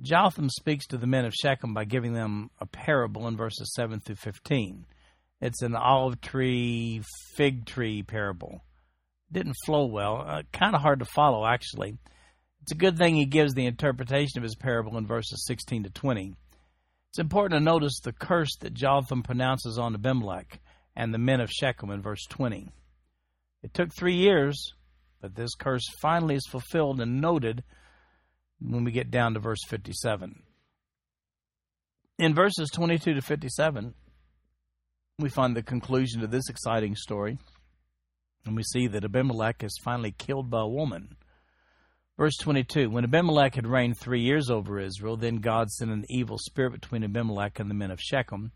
Jotham 0.02 0.50
speaks 0.50 0.86
to 0.88 0.98
the 0.98 1.06
men 1.06 1.24
of 1.24 1.32
Shechem 1.32 1.72
by 1.72 1.86
giving 1.86 2.12
them 2.12 2.50
a 2.60 2.66
parable 2.66 3.26
in 3.26 3.38
verses 3.38 3.72
7 3.74 4.00
through 4.00 4.16
15. 4.16 4.84
It's 5.40 5.62
an 5.62 5.74
olive 5.74 6.20
tree, 6.20 7.00
fig 7.36 7.64
tree 7.64 8.02
parable. 8.02 8.60
Didn't 9.30 9.56
flow 9.64 9.86
well. 9.86 10.24
Uh, 10.26 10.42
kind 10.52 10.74
of 10.74 10.80
hard 10.80 11.00
to 11.00 11.04
follow, 11.04 11.46
actually. 11.46 11.98
It's 12.62 12.72
a 12.72 12.76
good 12.76 12.98
thing 12.98 13.14
he 13.14 13.26
gives 13.26 13.54
the 13.54 13.66
interpretation 13.66 14.38
of 14.38 14.42
his 14.42 14.54
parable 14.54 14.96
in 14.98 15.06
verses 15.06 15.44
16 15.46 15.84
to 15.84 15.90
20. 15.90 16.34
It's 17.10 17.18
important 17.18 17.58
to 17.58 17.64
notice 17.64 18.00
the 18.00 18.12
curse 18.12 18.56
that 18.60 18.74
Jotham 18.74 19.22
pronounces 19.22 19.78
on 19.78 19.94
Abimelech 19.94 20.60
and 20.94 21.12
the 21.12 21.18
men 21.18 21.40
of 21.40 21.50
Shechem 21.50 21.90
in 21.90 22.02
verse 22.02 22.24
20. 22.28 22.70
It 23.62 23.74
took 23.74 23.94
three 23.94 24.16
years, 24.16 24.74
but 25.20 25.34
this 25.34 25.54
curse 25.54 25.84
finally 26.00 26.34
is 26.34 26.46
fulfilled 26.50 27.00
and 27.00 27.20
noted 27.20 27.64
when 28.60 28.84
we 28.84 28.92
get 28.92 29.10
down 29.10 29.34
to 29.34 29.40
verse 29.40 29.64
57. 29.66 30.42
In 32.18 32.34
verses 32.34 32.68
22 32.74 33.14
to 33.14 33.22
57, 33.22 33.94
we 35.18 35.28
find 35.28 35.56
the 35.56 35.62
conclusion 35.62 36.20
to 36.20 36.26
this 36.26 36.48
exciting 36.48 36.96
story, 36.96 37.38
and 38.48 38.56
we 38.56 38.64
see 38.64 38.86
that 38.88 39.04
Abimelech 39.04 39.62
is 39.62 39.78
finally 39.82 40.10
killed 40.10 40.50
by 40.50 40.62
a 40.62 40.66
woman. 40.66 41.16
Verse 42.16 42.36
22 42.38 42.90
When 42.90 43.04
Abimelech 43.04 43.54
had 43.54 43.66
reigned 43.66 43.96
three 43.96 44.22
years 44.22 44.50
over 44.50 44.80
Israel, 44.80 45.16
then 45.16 45.36
God 45.36 45.70
sent 45.70 45.90
an 45.90 46.04
evil 46.08 46.38
spirit 46.38 46.72
between 46.72 47.04
Abimelech 47.04 47.60
and 47.60 47.70
the 47.70 47.74
men 47.74 47.90
of 47.90 48.00
Shechem, 48.00 48.50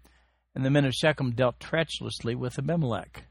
and 0.54 0.64
the 0.64 0.70
men 0.70 0.84
of 0.84 0.94
Shechem 0.94 1.32
dealt 1.32 1.60
treacherously 1.60 2.34
with 2.34 2.58
Abimelech, 2.58 3.24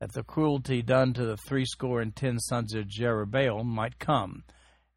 that 0.00 0.12
the 0.12 0.22
cruelty 0.22 0.82
done 0.82 1.12
to 1.14 1.24
the 1.24 1.36
threescore 1.36 2.00
and 2.00 2.14
ten 2.14 2.38
sons 2.38 2.74
of 2.74 2.86
Jerubbaal 2.86 3.64
might 3.64 3.98
come 3.98 4.44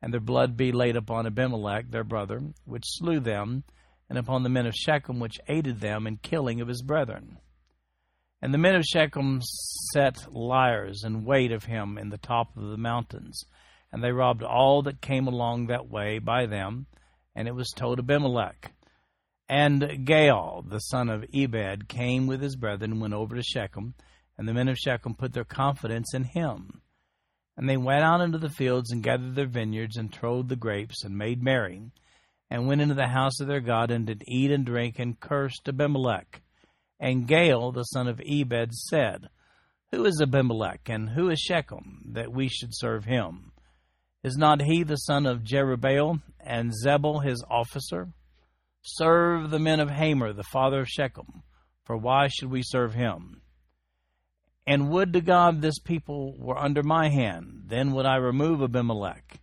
and 0.02 0.14
their 0.14 0.22
blood 0.22 0.56
be 0.56 0.72
laid 0.72 0.96
upon 0.96 1.26
Abimelech 1.26 1.92
their 1.92 2.04
brother, 2.04 2.42
which 2.66 2.86
slew 2.86 3.20
them, 3.20 3.64
and 4.10 4.18
upon 4.18 4.44
the 4.44 4.50
men 4.50 4.66
of 4.66 4.74
Shechem, 4.74 5.20
which 5.20 5.40
aided 5.48 5.80
them 5.80 6.08
in 6.08 6.18
killing 6.18 6.62
of 6.62 6.68
his 6.68 6.82
brethren. 6.82 7.38
And 8.41 8.54
the 8.54 8.58
men 8.58 8.75
of 8.75 8.86
Shechem 8.86 9.41
set 9.93 10.34
liars 10.34 11.04
in 11.04 11.25
wait 11.25 11.52
of 11.52 11.65
him 11.65 11.97
in 11.97 12.10
the 12.10 12.17
top 12.17 12.56
of 12.56 12.69
the 12.69 12.78
mountains, 12.78 13.43
and 13.91 14.04
they 14.04 14.12
robbed 14.12 14.43
all 14.43 14.82
that 14.84 15.02
came 15.02 15.28
along 15.28 15.67
that 15.67 15.89
way 15.89 16.19
by 16.19 16.45
them, 16.45 16.86
and 17.36 17.47
it 17.47 17.56
was 17.56 17.71
told 17.75 17.97
to 17.97 18.04
Abimelech. 18.04 18.71
And 19.49 19.82
Gaal, 19.82 20.69
the 20.69 20.80
son 20.80 21.10
of 21.10 21.25
Ebed, 21.34 21.89
came 21.89 22.28
with 22.28 22.41
his 22.41 22.56
brethren 22.56 22.91
and 22.93 23.02
went 23.02 23.13
over 23.13 23.36
to 23.36 23.43
Shechem, 23.43 23.95
and 24.38 24.47
the 24.47 24.54
men 24.54 24.69
of 24.69 24.78
Shechem 24.78 25.15
put 25.15 25.34
their 25.34 25.43
confidence 25.43 26.13
in 26.13 26.23
him. 26.23 26.82
And 27.58 27.67
they 27.67 27.75
went 27.75 28.04
out 28.04 28.21
into 28.21 28.38
the 28.38 28.49
fields 28.49 28.91
and 28.91 29.04
gathered 29.04 29.36
their 29.36 29.47
vineyards 29.47 29.97
and 29.97 30.13
trode 30.13 30.47
the 30.47 30.56
grapes 30.56 31.04
and 31.04 31.17
made 31.17 31.43
merry, 31.43 31.82
and 32.49 32.67
went 32.67 32.80
into 32.80 32.93
the 32.93 33.08
house 33.08 33.41
of 33.41 33.47
their 33.47 33.60
God 33.60 33.91
and 33.91 34.06
did 34.06 34.23
eat 34.28 34.49
and 34.49 34.65
drink 34.65 34.97
and 34.97 35.19
cursed 35.19 35.67
Abimelech. 35.67 36.41
And 37.00 37.28
Gaal, 37.28 37.74
the 37.74 37.84
son 37.84 38.08
of 38.08 38.22
Ebed, 38.26 38.74
said, 38.74 39.30
Who 39.92 40.06
is 40.06 40.22
Abimelech, 40.22 40.90
and 40.90 41.10
who 41.10 41.30
is 41.30 41.40
Shechem, 41.40 42.12
that 42.14 42.32
we 42.32 42.50
should 42.50 42.72
serve 42.76 43.06
him? 43.06 43.54
Is 44.24 44.36
not 44.36 44.62
he 44.62 44.84
the 44.84 44.98
son 44.98 45.26
of 45.26 45.44
Jerubbaal, 45.44 46.22
and 46.42 46.74
Zebul 46.74 47.24
his 47.24 47.44
officer? 47.50 48.10
Serve 48.82 49.50
the 49.50 49.60
men 49.60 49.80
of 49.80 49.90
Hamor, 49.90 50.34
the 50.34 50.44
father 50.44 50.82
of 50.82 50.90
Shechem, 50.90 51.44
for 51.86 51.96
why 51.96 52.28
should 52.28 52.52
we 52.52 52.62
serve 52.64 52.94
him? 52.94 53.42
And 54.68 54.90
would 54.90 55.14
to 55.14 55.22
God 55.22 55.62
this 55.62 55.80
people 55.80 56.36
were 56.38 56.58
under 56.58 56.84
my 56.84 57.10
hand, 57.10 57.64
then 57.68 57.92
would 57.94 58.06
I 58.06 58.18
remove 58.18 58.62
Abimelech. 58.62 59.40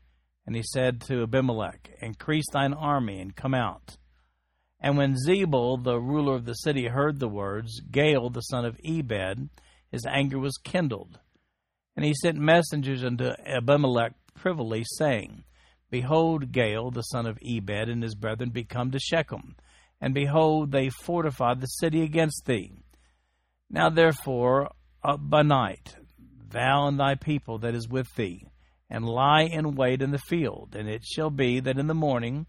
And 0.46 0.54
he 0.54 0.62
said 0.62 1.00
to 1.02 1.22
Abimelech, 1.22 1.90
Increase 2.00 2.44
thine 2.52 2.72
army 2.72 3.20
and 3.20 3.34
come 3.34 3.54
out. 3.54 3.96
And 4.86 4.96
when 4.96 5.16
Zebul, 5.16 5.82
the 5.82 5.98
ruler 5.98 6.36
of 6.36 6.44
the 6.44 6.54
city, 6.54 6.86
heard 6.86 7.18
the 7.18 7.26
words, 7.26 7.80
Gaal, 7.90 8.32
the 8.32 8.40
son 8.40 8.64
of 8.64 8.78
Ebed, 8.84 9.50
his 9.90 10.06
anger 10.08 10.38
was 10.38 10.60
kindled. 10.62 11.18
And 11.96 12.04
he 12.04 12.14
sent 12.14 12.38
messengers 12.38 13.02
unto 13.02 13.32
Abimelech 13.44 14.12
privily, 14.34 14.84
saying, 14.96 15.42
Behold, 15.90 16.52
Gaal, 16.52 16.94
the 16.94 17.02
son 17.02 17.26
of 17.26 17.36
Ebed, 17.44 17.88
and 17.88 18.00
his 18.00 18.14
brethren 18.14 18.50
be 18.50 18.62
come 18.62 18.92
to 18.92 19.00
Shechem, 19.00 19.56
and 20.00 20.14
behold, 20.14 20.70
they 20.70 20.88
fortify 20.88 21.54
the 21.54 21.66
city 21.66 22.02
against 22.02 22.46
thee. 22.46 22.70
Now 23.68 23.90
therefore, 23.90 24.70
up 25.02 25.18
by 25.20 25.42
night, 25.42 25.96
thou 26.48 26.86
and 26.86 27.00
thy 27.00 27.16
people 27.16 27.58
that 27.58 27.74
is 27.74 27.88
with 27.88 28.14
thee, 28.14 28.46
and 28.88 29.04
lie 29.04 29.48
in 29.50 29.74
wait 29.74 30.00
in 30.00 30.12
the 30.12 30.18
field. 30.18 30.76
And 30.76 30.88
it 30.88 31.04
shall 31.04 31.30
be 31.30 31.58
that 31.58 31.76
in 31.76 31.88
the 31.88 31.92
morning, 31.92 32.46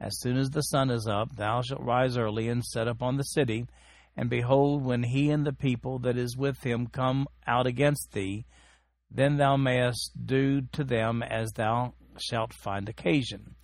as 0.00 0.18
soon 0.20 0.36
as 0.36 0.50
the 0.50 0.62
sun 0.62 0.90
is 0.90 1.06
up, 1.06 1.34
thou 1.36 1.62
shalt 1.62 1.82
rise 1.82 2.16
early 2.16 2.48
and 2.48 2.64
set 2.64 2.86
upon 2.86 3.16
the 3.16 3.24
city. 3.24 3.66
And 4.16 4.30
behold, 4.30 4.84
when 4.84 5.02
he 5.02 5.30
and 5.30 5.46
the 5.46 5.52
people 5.52 5.98
that 6.00 6.16
is 6.16 6.36
with 6.36 6.62
him 6.62 6.86
come 6.86 7.26
out 7.46 7.66
against 7.66 8.12
thee, 8.12 8.44
then 9.10 9.36
thou 9.36 9.56
mayest 9.56 10.12
do 10.26 10.62
to 10.72 10.84
them 10.84 11.22
as 11.22 11.50
thou 11.52 11.94
shalt 12.18 12.52
find 12.52 12.88
occasion. 12.88 13.54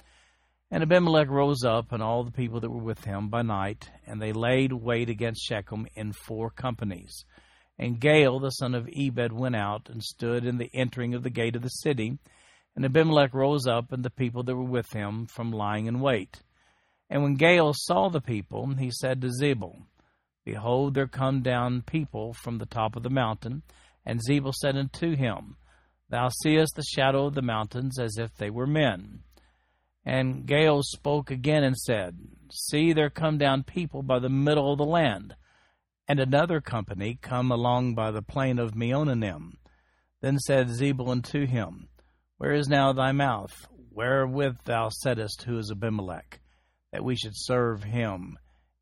And 0.70 0.82
Abimelech 0.82 1.28
rose 1.28 1.62
up, 1.62 1.92
and 1.92 2.02
all 2.02 2.24
the 2.24 2.32
people 2.32 2.60
that 2.60 2.70
were 2.70 2.82
with 2.82 3.04
him 3.04 3.28
by 3.28 3.42
night, 3.42 3.90
and 4.06 4.20
they 4.20 4.32
laid 4.32 4.72
wait 4.72 5.08
against 5.08 5.46
Shechem 5.46 5.86
in 5.94 6.12
four 6.12 6.50
companies. 6.50 7.24
And 7.78 8.00
Gaal 8.00 8.40
the 8.40 8.50
son 8.50 8.74
of 8.74 8.88
Ebed 8.88 9.32
went 9.32 9.56
out 9.56 9.88
and 9.88 10.02
stood 10.02 10.44
in 10.44 10.58
the 10.58 10.70
entering 10.72 11.14
of 11.14 11.22
the 11.22 11.30
gate 11.30 11.54
of 11.54 11.62
the 11.62 11.68
city. 11.68 12.18
And 12.76 12.84
Abimelech 12.84 13.32
rose 13.32 13.66
up, 13.66 13.92
and 13.92 14.04
the 14.04 14.10
people 14.10 14.42
that 14.42 14.56
were 14.56 14.62
with 14.62 14.92
him, 14.92 15.26
from 15.26 15.52
lying 15.52 15.86
in 15.86 16.00
wait. 16.00 16.42
And 17.08 17.22
when 17.22 17.36
Gaal 17.36 17.74
saw 17.74 18.08
the 18.08 18.20
people, 18.20 18.74
he 18.74 18.90
said 18.90 19.20
to 19.20 19.28
Zebul, 19.28 19.82
Behold, 20.44 20.94
there 20.94 21.06
come 21.06 21.42
down 21.42 21.82
people 21.82 22.34
from 22.34 22.58
the 22.58 22.66
top 22.66 22.96
of 22.96 23.02
the 23.02 23.10
mountain. 23.10 23.62
And 24.04 24.20
Zebul 24.20 24.52
said 24.52 24.76
unto 24.76 25.16
him, 25.16 25.56
Thou 26.10 26.28
seest 26.28 26.76
the 26.76 26.82
shadow 26.82 27.26
of 27.26 27.34
the 27.34 27.42
mountains 27.42 27.98
as 27.98 28.18
if 28.18 28.34
they 28.36 28.50
were 28.50 28.66
men. 28.66 29.20
And 30.04 30.46
Gaal 30.46 30.82
spoke 30.82 31.30
again 31.30 31.64
and 31.64 31.76
said, 31.76 32.18
See, 32.52 32.92
there 32.92 33.08
come 33.08 33.38
down 33.38 33.62
people 33.62 34.02
by 34.02 34.18
the 34.18 34.28
middle 34.28 34.72
of 34.72 34.78
the 34.78 34.84
land, 34.84 35.34
and 36.06 36.20
another 36.20 36.60
company 36.60 37.18
come 37.20 37.50
along 37.50 37.94
by 37.94 38.10
the 38.10 38.20
plain 38.20 38.58
of 38.58 38.74
Meonenim. 38.74 39.54
Then 40.20 40.38
said 40.38 40.68
Zebul 40.68 41.08
unto 41.08 41.46
him, 41.46 41.88
Where 42.38 42.52
is 42.52 42.68
now 42.68 42.92
thy 42.92 43.12
mouth, 43.12 43.68
wherewith 43.90 44.56
thou 44.64 44.88
saidst, 44.88 45.44
Who 45.44 45.58
is 45.58 45.70
Abimelech, 45.70 46.40
that 46.92 47.04
we 47.04 47.14
should 47.14 47.34
serve 47.34 47.84
him? 47.84 48.36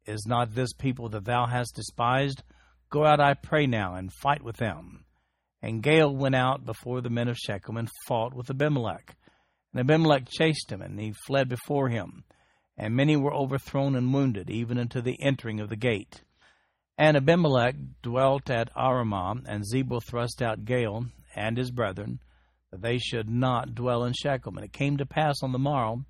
Is 0.07 0.27
not 0.27 0.55
this 0.55 0.73
people 0.73 1.11
that 1.11 1.27
thou 1.27 1.47
hast 1.47 1.77
despised? 1.77 2.43
Go 2.89 3.05
out, 3.05 3.21
I 3.21 3.35
pray 3.35 3.67
now, 3.67 3.95
and 3.95 4.13
fight 4.13 4.43
with 4.43 4.57
them. 4.57 5.05
And 5.61 5.83
Gaal 5.83 6.15
went 6.15 6.35
out 6.35 6.65
before 6.65 7.01
the 7.01 7.11
men 7.11 7.29
of 7.29 7.37
Shechem 7.37 7.77
and 7.77 7.91
fought 8.07 8.35
with 8.35 8.51
Abimelech. 8.51 9.15
And 9.73 9.81
Abimelech 9.81 10.29
chased 10.29 10.73
him, 10.73 10.83
and 10.83 10.99
he 10.99 11.13
fled 11.27 11.49
before 11.49 11.89
him. 11.89 12.25
And 12.77 12.97
many 12.97 13.17
were 13.17 13.35
overthrown 13.35 13.95
and 13.95 14.13
wounded, 14.13 14.51
even 14.51 14.79
unto 14.79 15.01
the 15.01 15.23
entering 15.23 15.61
of 15.61 15.69
the 15.69 15.77
gate. 15.77 16.23
And 16.99 17.17
Abimelech 17.17 17.77
dwelt 18.03 18.51
at 18.51 18.75
Arumah, 18.75 19.45
and 19.47 19.65
Zebul 19.65 20.03
thrust 20.03 20.43
out 20.43 20.65
Gaal 20.65 21.11
and 21.37 21.57
his 21.57 21.71
brethren, 21.71 22.21
that 22.73 22.83
they 22.83 22.99
should 22.99 23.29
not 23.29 23.75
dwell 23.75 24.03
in 24.05 24.13
Shechem. 24.13 24.57
And 24.57 24.65
it 24.65 24.73
came 24.73 24.97
to 24.97 25.07
pass 25.07 25.37
on 25.43 25.53
the 25.53 25.59
morrow 25.59 26.05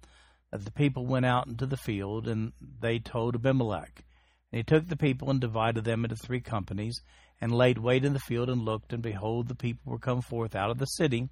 that 0.51 0.65
the 0.65 0.71
people 0.71 1.07
went 1.07 1.27
out 1.27 1.47
into 1.47 1.67
the 1.67 1.77
field, 1.77 2.29
and 2.29 2.53
they 2.81 2.99
told 2.99 3.35
Abimelech. 3.35 4.05
And 4.51 4.59
he 4.59 4.63
took 4.63 4.89
the 4.89 4.97
people 4.97 5.31
and 5.31 5.41
divided 5.41 5.85
them 5.85 6.05
into 6.05 6.17
three 6.17 6.41
companies, 6.41 7.01
and 7.41 7.53
laid 7.53 7.79
wait 7.79 8.05
in 8.05 8.13
the 8.13 8.21
field, 8.21 8.49
and 8.49 8.65
looked, 8.65 8.93
and 8.93 9.03
behold, 9.03 9.49
the 9.49 9.55
people 9.55 9.93
were 9.93 9.99
come 9.99 10.23
forth 10.23 10.55
out 10.55 10.71
of 10.71 10.79
the 10.79 10.87
city, 10.87 11.29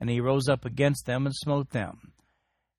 and 0.00 0.08
he 0.08 0.20
rose 0.20 0.48
up 0.48 0.64
against 0.64 1.04
them 1.04 1.26
and 1.26 1.34
smote 1.34 1.70
them. 1.70 2.12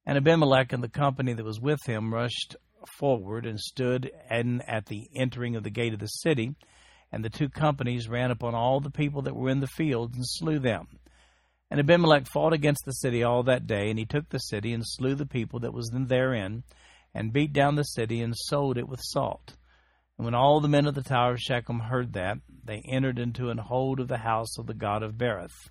And 0.05 0.17
Abimelech 0.17 0.73
and 0.73 0.83
the 0.83 0.89
company 0.89 1.33
that 1.33 1.45
was 1.45 1.59
with 1.59 1.79
him 1.85 2.13
rushed 2.13 2.55
forward 2.97 3.45
and 3.45 3.59
stood 3.59 4.09
in, 4.29 4.61
at 4.61 4.87
the 4.87 5.07
entering 5.15 5.55
of 5.55 5.63
the 5.63 5.69
gate 5.69 5.93
of 5.93 5.99
the 5.99 6.07
city. 6.07 6.55
And 7.11 7.23
the 7.23 7.29
two 7.29 7.49
companies 7.49 8.09
ran 8.09 8.31
upon 8.31 8.55
all 8.55 8.79
the 8.79 8.89
people 8.89 9.23
that 9.23 9.35
were 9.35 9.49
in 9.49 9.59
the 9.59 9.67
field 9.67 10.15
and 10.15 10.23
slew 10.25 10.59
them. 10.59 10.87
And 11.71 11.79
Abimelech 11.79 12.27
fought 12.27 12.51
against 12.51 12.83
the 12.85 12.91
city 12.91 13.23
all 13.23 13.43
that 13.43 13.65
day, 13.65 13.89
and 13.89 13.97
he 13.97 14.05
took 14.05 14.27
the 14.27 14.39
city 14.39 14.73
and 14.73 14.83
slew 14.85 15.15
the 15.15 15.25
people 15.25 15.61
that 15.61 15.73
was 15.73 15.89
therein, 15.93 16.63
and 17.13 17.31
beat 17.31 17.53
down 17.53 17.75
the 17.75 17.83
city 17.83 18.21
and 18.21 18.35
sold 18.35 18.77
it 18.77 18.89
with 18.89 18.99
salt. 19.01 19.55
And 20.17 20.25
when 20.25 20.35
all 20.35 20.59
the 20.59 20.67
men 20.67 20.85
of 20.85 20.95
the 20.95 21.01
tower 21.01 21.31
of 21.31 21.39
Shechem 21.39 21.79
heard 21.79 22.11
that, 22.13 22.39
they 22.65 22.83
entered 22.85 23.17
into 23.17 23.49
an 23.49 23.57
hold 23.57 24.01
of 24.01 24.09
the 24.09 24.17
house 24.17 24.57
of 24.59 24.67
the 24.67 24.73
god 24.73 25.01
of 25.01 25.13
Berith. 25.13 25.69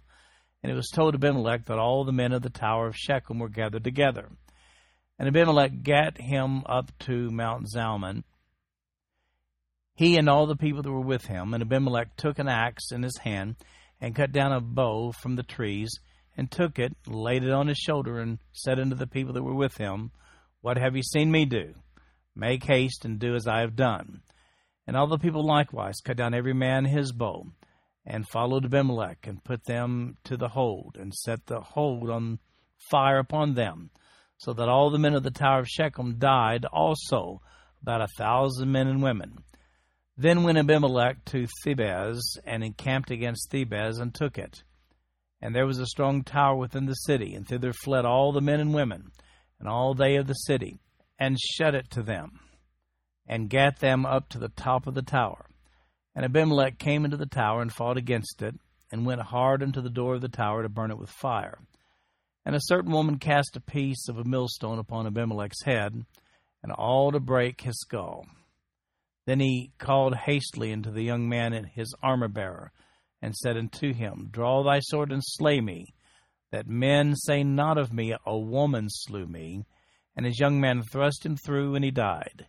And 0.63 0.73
it 0.73 0.75
was 0.75 0.89
told 0.89 1.15
Abimelech 1.15 1.67
that 1.67 1.79
all 1.79 2.05
the 2.05 2.13
men 2.13 2.33
of 2.33 2.41
the 2.41 2.51
tower 2.51 2.87
of 2.87 2.97
Shechem 2.97 3.39
were 3.39 3.51
gathered 3.51 3.85
together. 3.85 4.31
And 5.19 5.29
Abimelech 5.29 5.83
gat 5.83 6.19
him 6.19 6.63
up 6.65 6.91
to 7.01 7.31
Mount 7.31 7.67
Zalmon, 7.69 8.25
he 9.95 10.17
and 10.17 10.31
all 10.31 10.47
the 10.47 10.57
people 10.57 10.83
that 10.83 10.91
were 10.91 11.01
with 11.01 11.27
him. 11.27 11.53
And 11.53 11.63
Abimelech 11.63 12.17
took 12.17 12.39
an 12.39 12.49
axe 12.49 12.91
in 12.91 13.03
his 13.03 13.19
hand, 13.19 13.57
and 14.01 14.15
cut 14.15 14.33
down 14.33 14.53
a 14.53 14.61
bough 14.61 15.13
from 15.13 15.37
the 15.37 15.43
trees, 15.43 15.91
and 16.37 16.51
took 16.51 16.79
it, 16.79 16.97
laid 17.07 17.45
it 17.45 17.51
on 17.51 17.69
his 17.69 17.79
shoulder, 17.79 18.19
and 18.19 18.39
said 18.53 18.79
unto 18.79 18.97
the 18.97 19.07
people 19.07 19.33
that 19.35 19.43
were 19.43 19.55
with 19.55 19.77
him, 19.77 20.11
What 20.61 20.79
have 20.79 20.97
ye 20.97 21.03
seen 21.03 21.31
me 21.31 21.45
do? 21.45 21.75
Make 22.35 22.65
haste 22.65 23.05
and 23.05 23.19
do 23.19 23.35
as 23.35 23.47
I 23.47 23.61
have 23.61 23.77
done. 23.77 24.23
And 24.87 24.97
all 24.97 25.07
the 25.07 25.19
people 25.19 25.45
likewise 25.45 26.01
cut 26.01 26.17
down 26.17 26.35
every 26.35 26.55
man 26.55 26.85
his 26.85 27.13
bough, 27.13 27.53
and 28.07 28.29
followed 28.29 28.65
Abimelech, 28.65 29.27
and 29.27 29.45
put 29.45 29.65
them 29.65 30.17
to 30.25 30.37
the 30.37 30.49
hold, 30.49 30.97
and 30.99 31.15
set 31.15 31.47
the 31.47 31.61
hold 31.61 32.09
on 32.09 32.39
fire 32.91 33.19
upon 33.19 33.55
them, 33.55 33.91
so 34.39 34.53
that 34.55 34.69
all 34.69 34.91
the 34.91 34.99
men 34.99 35.15
of 35.15 35.23
the 35.23 35.31
tower 35.31 35.61
of 35.61 35.69
Shechem 35.69 36.19
died 36.19 36.65
also, 36.65 37.43
about 37.83 38.03
a 38.03 38.09
thousand 38.17 38.73
men 38.73 38.89
and 38.89 39.03
women. 39.03 39.45
Then 40.21 40.43
went 40.43 40.59
Abimelech 40.59 41.25
to 41.27 41.47
Thebez, 41.65 42.21
and 42.45 42.63
encamped 42.63 43.11
against 43.11 43.51
Thebez, 43.51 43.99
and 43.99 44.15
took 44.15 44.37
it. 44.37 44.63
And 45.41 45.57
there 45.57 45.65
was 45.65 45.79
a 45.79 45.87
strong 45.87 46.25
tower 46.25 46.57
within 46.57 46.85
the 46.85 46.93
city, 46.93 47.35
and 47.35 47.49
thither 47.49 47.73
fled 47.73 48.05
all 48.05 48.31
the 48.31 48.43
men 48.43 48.61
and 48.61 48.75
women, 48.75 49.13
and 49.59 49.67
all 49.67 49.95
they 49.95 50.17
of 50.17 50.27
the 50.27 50.35
city, 50.35 50.79
and 51.19 51.39
shut 51.41 51.75
it 51.75 51.89
to 51.93 52.03
them, 52.03 52.39
and 53.27 53.49
gat 53.49 53.79
them 53.79 54.05
up 54.05 54.29
to 54.29 54.39
the 54.39 54.51
top 54.51 54.87
of 54.87 54.93
the 54.93 55.01
tower. 55.01 55.47
And 56.15 56.27
Abimelech 56.27 56.77
came 56.77 57.07
into 57.07 57.17
the 57.17 57.25
tower 57.25 57.63
and 57.63 57.73
fought 57.73 57.97
against 57.97 58.43
it, 58.43 58.57
and 58.93 59.07
went 59.07 59.23
hard 59.23 59.63
unto 59.63 59.81
the 59.81 59.89
door 59.89 60.17
of 60.17 60.21
the 60.21 60.29
tower 60.29 60.63
to 60.63 60.69
burn 60.69 60.91
it 60.91 60.99
with 60.99 61.09
fire. 61.09 61.61
And 62.45 62.55
a 62.55 62.61
certain 62.65 62.93
woman 62.93 63.19
cast 63.19 63.57
a 63.57 63.61
piece 63.61 64.07
of 64.07 64.19
a 64.19 64.25
millstone 64.25 64.79
upon 64.79 65.07
Abimelech's 65.07 65.65
head, 65.65 66.05
and 66.63 66.73
all 66.73 67.11
to 67.11 67.21
break 67.21 67.63
his 67.63 67.81
skull. 67.81 68.27
Then 69.31 69.39
he 69.39 69.71
called 69.79 70.17
hastily 70.17 70.73
unto 70.73 70.91
the 70.91 71.05
young 71.05 71.29
man 71.29 71.53
and 71.53 71.65
his 71.65 71.95
armor 72.03 72.27
bearer, 72.27 72.73
and 73.23 73.33
said 73.37 73.57
unto 73.57 73.95
him, 73.95 74.27
Draw 74.33 74.65
thy 74.65 74.81
sword 74.81 75.13
and 75.13 75.23
slay 75.25 75.61
me, 75.61 75.95
that 76.51 76.67
men 76.67 77.15
say 77.15 77.45
not 77.45 77.79
of 77.79 77.93
me, 77.93 78.13
A 78.27 78.37
woman 78.37 78.89
slew 78.91 79.29
me. 79.29 79.67
And 80.17 80.27
his 80.27 80.41
young 80.41 80.61
man 80.61 80.83
thrust 80.83 81.25
him 81.25 81.37
through, 81.37 81.77
and 81.77 81.85
he 81.85 81.93
died. 81.93 82.49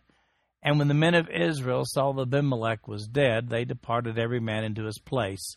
And 0.60 0.80
when 0.80 0.88
the 0.88 0.94
men 0.94 1.14
of 1.14 1.30
Israel 1.30 1.84
saw 1.84 2.10
that 2.14 2.22
Abimelech 2.22 2.88
was 2.88 3.06
dead, 3.06 3.48
they 3.48 3.64
departed 3.64 4.18
every 4.18 4.40
man 4.40 4.64
into 4.64 4.86
his 4.86 4.98
place. 4.98 5.56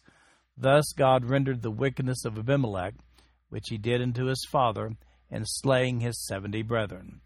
Thus 0.55 0.93
God 0.95 1.25
rendered 1.25 1.63
the 1.63 1.71
wickedness 1.71 2.23
of 2.23 2.37
Abimelech, 2.37 2.93
which 3.49 3.69
he 3.69 3.79
did 3.79 3.99
unto 3.99 4.25
his 4.25 4.45
father, 4.51 4.91
in 5.31 5.43
slaying 5.43 6.01
his 6.01 6.23
seventy 6.23 6.61
brethren. 6.61 7.21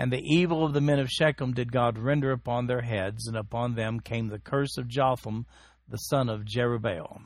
And 0.00 0.10
the 0.10 0.24
evil 0.24 0.64
of 0.64 0.72
the 0.72 0.80
men 0.80 0.98
of 0.98 1.10
Shechem 1.10 1.52
did 1.52 1.72
God 1.72 1.98
render 1.98 2.32
upon 2.32 2.66
their 2.66 2.80
heads, 2.80 3.26
and 3.26 3.36
upon 3.36 3.74
them 3.74 4.00
came 4.00 4.28
the 4.28 4.38
curse 4.38 4.78
of 4.78 4.88
Jotham, 4.88 5.44
the 5.86 5.98
son 5.98 6.30
of 6.30 6.46
Jerubbaal. 6.46 7.20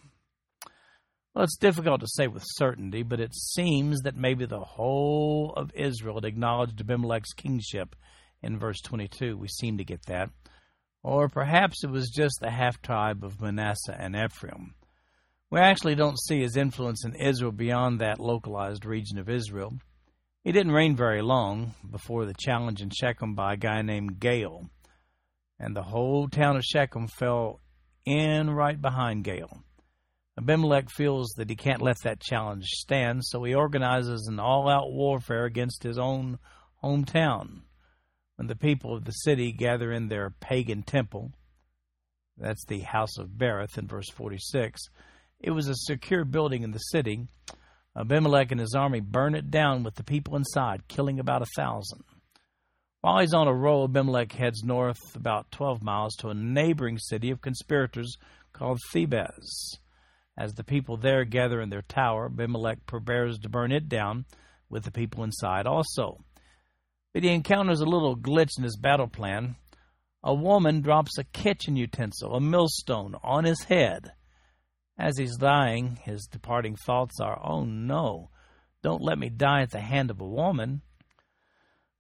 Well, 1.33 1.45
it's 1.45 1.57
difficult 1.57 2.01
to 2.01 2.09
say 2.09 2.27
with 2.27 2.43
certainty, 2.45 3.05
but 3.05 3.21
it 3.21 3.33
seems 3.33 4.01
that 4.01 4.17
maybe 4.17 4.45
the 4.45 4.59
whole 4.59 5.53
of 5.57 5.71
Israel 5.73 6.17
had 6.17 6.25
acknowledged 6.25 6.81
Abimelech's 6.81 7.33
kingship 7.33 7.95
in 8.43 8.59
verse 8.59 8.81
22. 8.81 9.37
We 9.37 9.47
seem 9.47 9.79
to 9.79 9.85
get 9.85 10.07
that. 10.07 10.31
Or 11.05 11.29
perhaps 11.29 11.85
it 11.85 11.91
was 11.91 12.11
just 12.11 12.41
the 12.41 12.51
half 12.51 12.83
tribe 12.83 13.23
of 13.23 13.41
Manasseh 13.41 13.97
and 13.97 14.17
Ephraim. 14.17 14.75
We 15.49 15.61
actually 15.61 15.95
don't 15.95 16.19
see 16.19 16.41
his 16.41 16.57
influence 16.57 17.05
in 17.05 17.15
Israel 17.15 17.53
beyond 17.53 18.01
that 18.01 18.19
localized 18.19 18.85
region 18.85 19.19
of 19.19 19.29
Israel. 19.29 19.79
He 20.45 20.53
didn't 20.53 20.73
reign 20.73 20.95
very 20.95 21.23
long 21.23 21.75
before 21.91 22.27
the 22.27 22.35
challenge 22.35 22.83
in 22.83 22.91
Shechem 22.91 23.35
by 23.35 23.55
a 23.55 23.57
guy 23.57 23.81
named 23.81 24.21
Gaal, 24.21 24.69
and 25.59 25.75
the 25.75 25.83
whole 25.83 26.29
town 26.29 26.57
of 26.57 26.63
Shechem 26.63 27.09
fell 27.09 27.61
in 28.05 28.51
right 28.51 28.79
behind 28.79 29.25
Gaal. 29.25 29.63
Abimelech 30.37 30.91
feels 30.91 31.33
that 31.39 31.49
he 31.49 31.57
can't 31.57 31.81
let 31.81 31.97
that 32.03 32.21
challenge 32.21 32.67
stand, 32.67 33.25
so 33.25 33.43
he 33.43 33.55
organizes 33.55 34.27
an 34.27 34.39
all 34.39 34.69
out 34.69 34.93
warfare 34.93 35.47
against 35.47 35.83
his 35.83 35.99
own 35.99 36.39
hometown. 36.83 37.63
when 38.37 38.49
the 38.49 38.57
people 38.57 38.95
of 38.95 39.05
the 39.05 39.13
city 39.13 39.51
gather 39.51 39.93
in 39.93 40.09
their 40.09 40.29
pagan 40.29 40.83
temple. 40.83 41.33
That's 42.37 42.67
the 42.67 42.81
house 42.81 43.17
of 43.17 43.29
Berith 43.39 43.79
in 43.79 43.87
verse 43.87 44.11
46. 44.11 44.83
It 45.39 45.53
was 45.53 45.69
a 45.69 45.75
secure 45.75 46.25
building 46.25 46.65
in 46.65 46.73
the 46.73 46.79
city. 46.81 47.29
Abimelech 47.97 48.51
and 48.51 48.61
his 48.61 48.75
army 48.75 49.01
burn 49.01 49.35
it 49.35 49.51
down 49.51 49.85
with 49.85 49.95
the 49.95 50.05
people 50.05 50.37
inside, 50.37 50.89
killing 50.89 51.21
about 51.21 51.43
a 51.43 51.47
thousand. 51.57 52.03
While 53.01 53.21
he's 53.21 53.35
on 53.35 53.47
a 53.47 53.55
roll, 53.55 53.85
Abimelech 53.85 54.33
heads 54.33 54.65
north 54.65 55.15
about 55.15 55.51
12 55.53 55.83
miles 55.83 56.17
to 56.17 56.29
a 56.29 56.35
neighboring 56.35 56.99
city 56.99 57.31
of 57.31 57.41
conspirators 57.41 58.17
called 58.53 58.81
Thebez. 58.93 59.77
As 60.37 60.55
the 60.55 60.65
people 60.65 60.97
there 60.97 61.25
gather 61.25 61.61
in 61.61 61.69
their 61.69 61.83
tower, 61.83 62.27
Abimelech 62.27 62.87
prepares 62.87 63.39
to 63.41 63.49
burn 63.49 63.71
it 63.71 63.89
down 63.89 64.25
with 64.69 64.85
the 64.85 64.91
people 64.91 65.23
inside 65.23 65.67
also. 65.67 66.25
But 67.13 67.23
he 67.23 67.29
encounters 67.29 67.81
a 67.81 67.87
little 67.87 68.17
glitch 68.17 68.59
in 68.59 68.65
his 68.65 68.77
battle 68.77 69.07
plan. 69.07 69.55
A 70.25 70.35
woman 70.35 70.81
drops 70.81 71.19
a 71.19 71.25
kitchen 71.25 71.77
utensil, 71.77 72.35
a 72.35 72.41
millstone, 72.41 73.15
on 73.23 73.45
his 73.45 73.63
head. 73.65 74.13
As 74.99 75.19
he's 75.19 75.37
dying, 75.37 75.99
his 76.03 76.27
departing 76.27 76.77
thoughts 76.77 77.21
are, 77.21 77.41
Oh 77.43 77.65
no, 77.65 78.31
don't 78.83 79.03
let 79.03 79.19
me 79.19 79.29
die 79.29 79.63
at 79.63 79.71
the 79.71 79.81
hand 79.81 80.11
of 80.11 80.21
a 80.21 80.27
woman. 80.27 80.83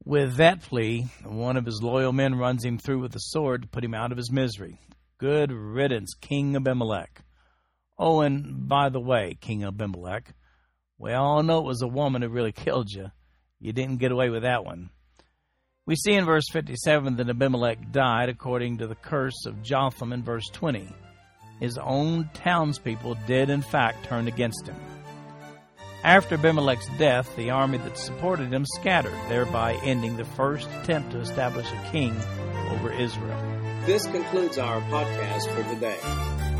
With 0.04 0.36
that 0.36 0.62
plea, 0.62 1.06
one 1.24 1.56
of 1.56 1.64
his 1.64 1.82
loyal 1.82 2.12
men 2.12 2.34
runs 2.34 2.64
him 2.64 2.78
through 2.78 3.00
with 3.00 3.16
a 3.16 3.20
sword 3.20 3.62
to 3.62 3.68
put 3.68 3.84
him 3.84 3.94
out 3.94 4.12
of 4.12 4.18
his 4.18 4.30
misery. 4.30 4.78
Good 5.18 5.50
riddance, 5.50 6.14
King 6.20 6.54
Abimelech. 6.54 7.22
Oh, 7.98 8.20
and 8.20 8.68
by 8.68 8.90
the 8.90 9.00
way, 9.00 9.38
King 9.40 9.64
Abimelech, 9.64 10.34
we 10.98 11.12
all 11.12 11.42
know 11.42 11.58
it 11.58 11.66
was 11.66 11.82
a 11.82 11.88
woman 11.88 12.22
who 12.22 12.28
really 12.28 12.52
killed 12.52 12.90
you. 12.90 13.10
You 13.60 13.72
didn't 13.72 13.98
get 13.98 14.12
away 14.12 14.28
with 14.28 14.42
that 14.42 14.64
one. 14.64 14.90
We 15.86 15.96
see 15.96 16.12
in 16.12 16.24
verse 16.24 16.48
57 16.52 17.16
that 17.16 17.28
Abimelech 17.28 17.92
died 17.92 18.28
according 18.28 18.78
to 18.78 18.86
the 18.86 18.94
curse 18.94 19.46
of 19.46 19.62
Jotham 19.62 20.12
in 20.12 20.22
verse 20.22 20.48
20. 20.52 20.88
His 21.64 21.78
own 21.78 22.28
townspeople 22.34 23.16
did, 23.26 23.48
in 23.48 23.62
fact, 23.62 24.04
turn 24.04 24.28
against 24.28 24.66
him. 24.66 24.76
After 26.02 26.34
Abimelech's 26.34 26.90
death, 26.98 27.34
the 27.36 27.48
army 27.48 27.78
that 27.78 27.96
supported 27.96 28.52
him 28.52 28.66
scattered, 28.66 29.14
thereby 29.30 29.80
ending 29.82 30.18
the 30.18 30.26
first 30.26 30.68
attempt 30.82 31.12
to 31.12 31.20
establish 31.20 31.66
a 31.72 31.90
king 31.90 32.14
over 32.68 32.92
Israel. 32.92 33.40
This 33.86 34.04
concludes 34.04 34.58
our 34.58 34.82
podcast 34.82 35.50
for 35.54 35.62
today. 35.74 35.98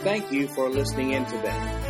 Thank 0.00 0.32
you 0.32 0.48
for 0.48 0.68
listening 0.68 1.12
in 1.12 1.24
today. 1.26 1.89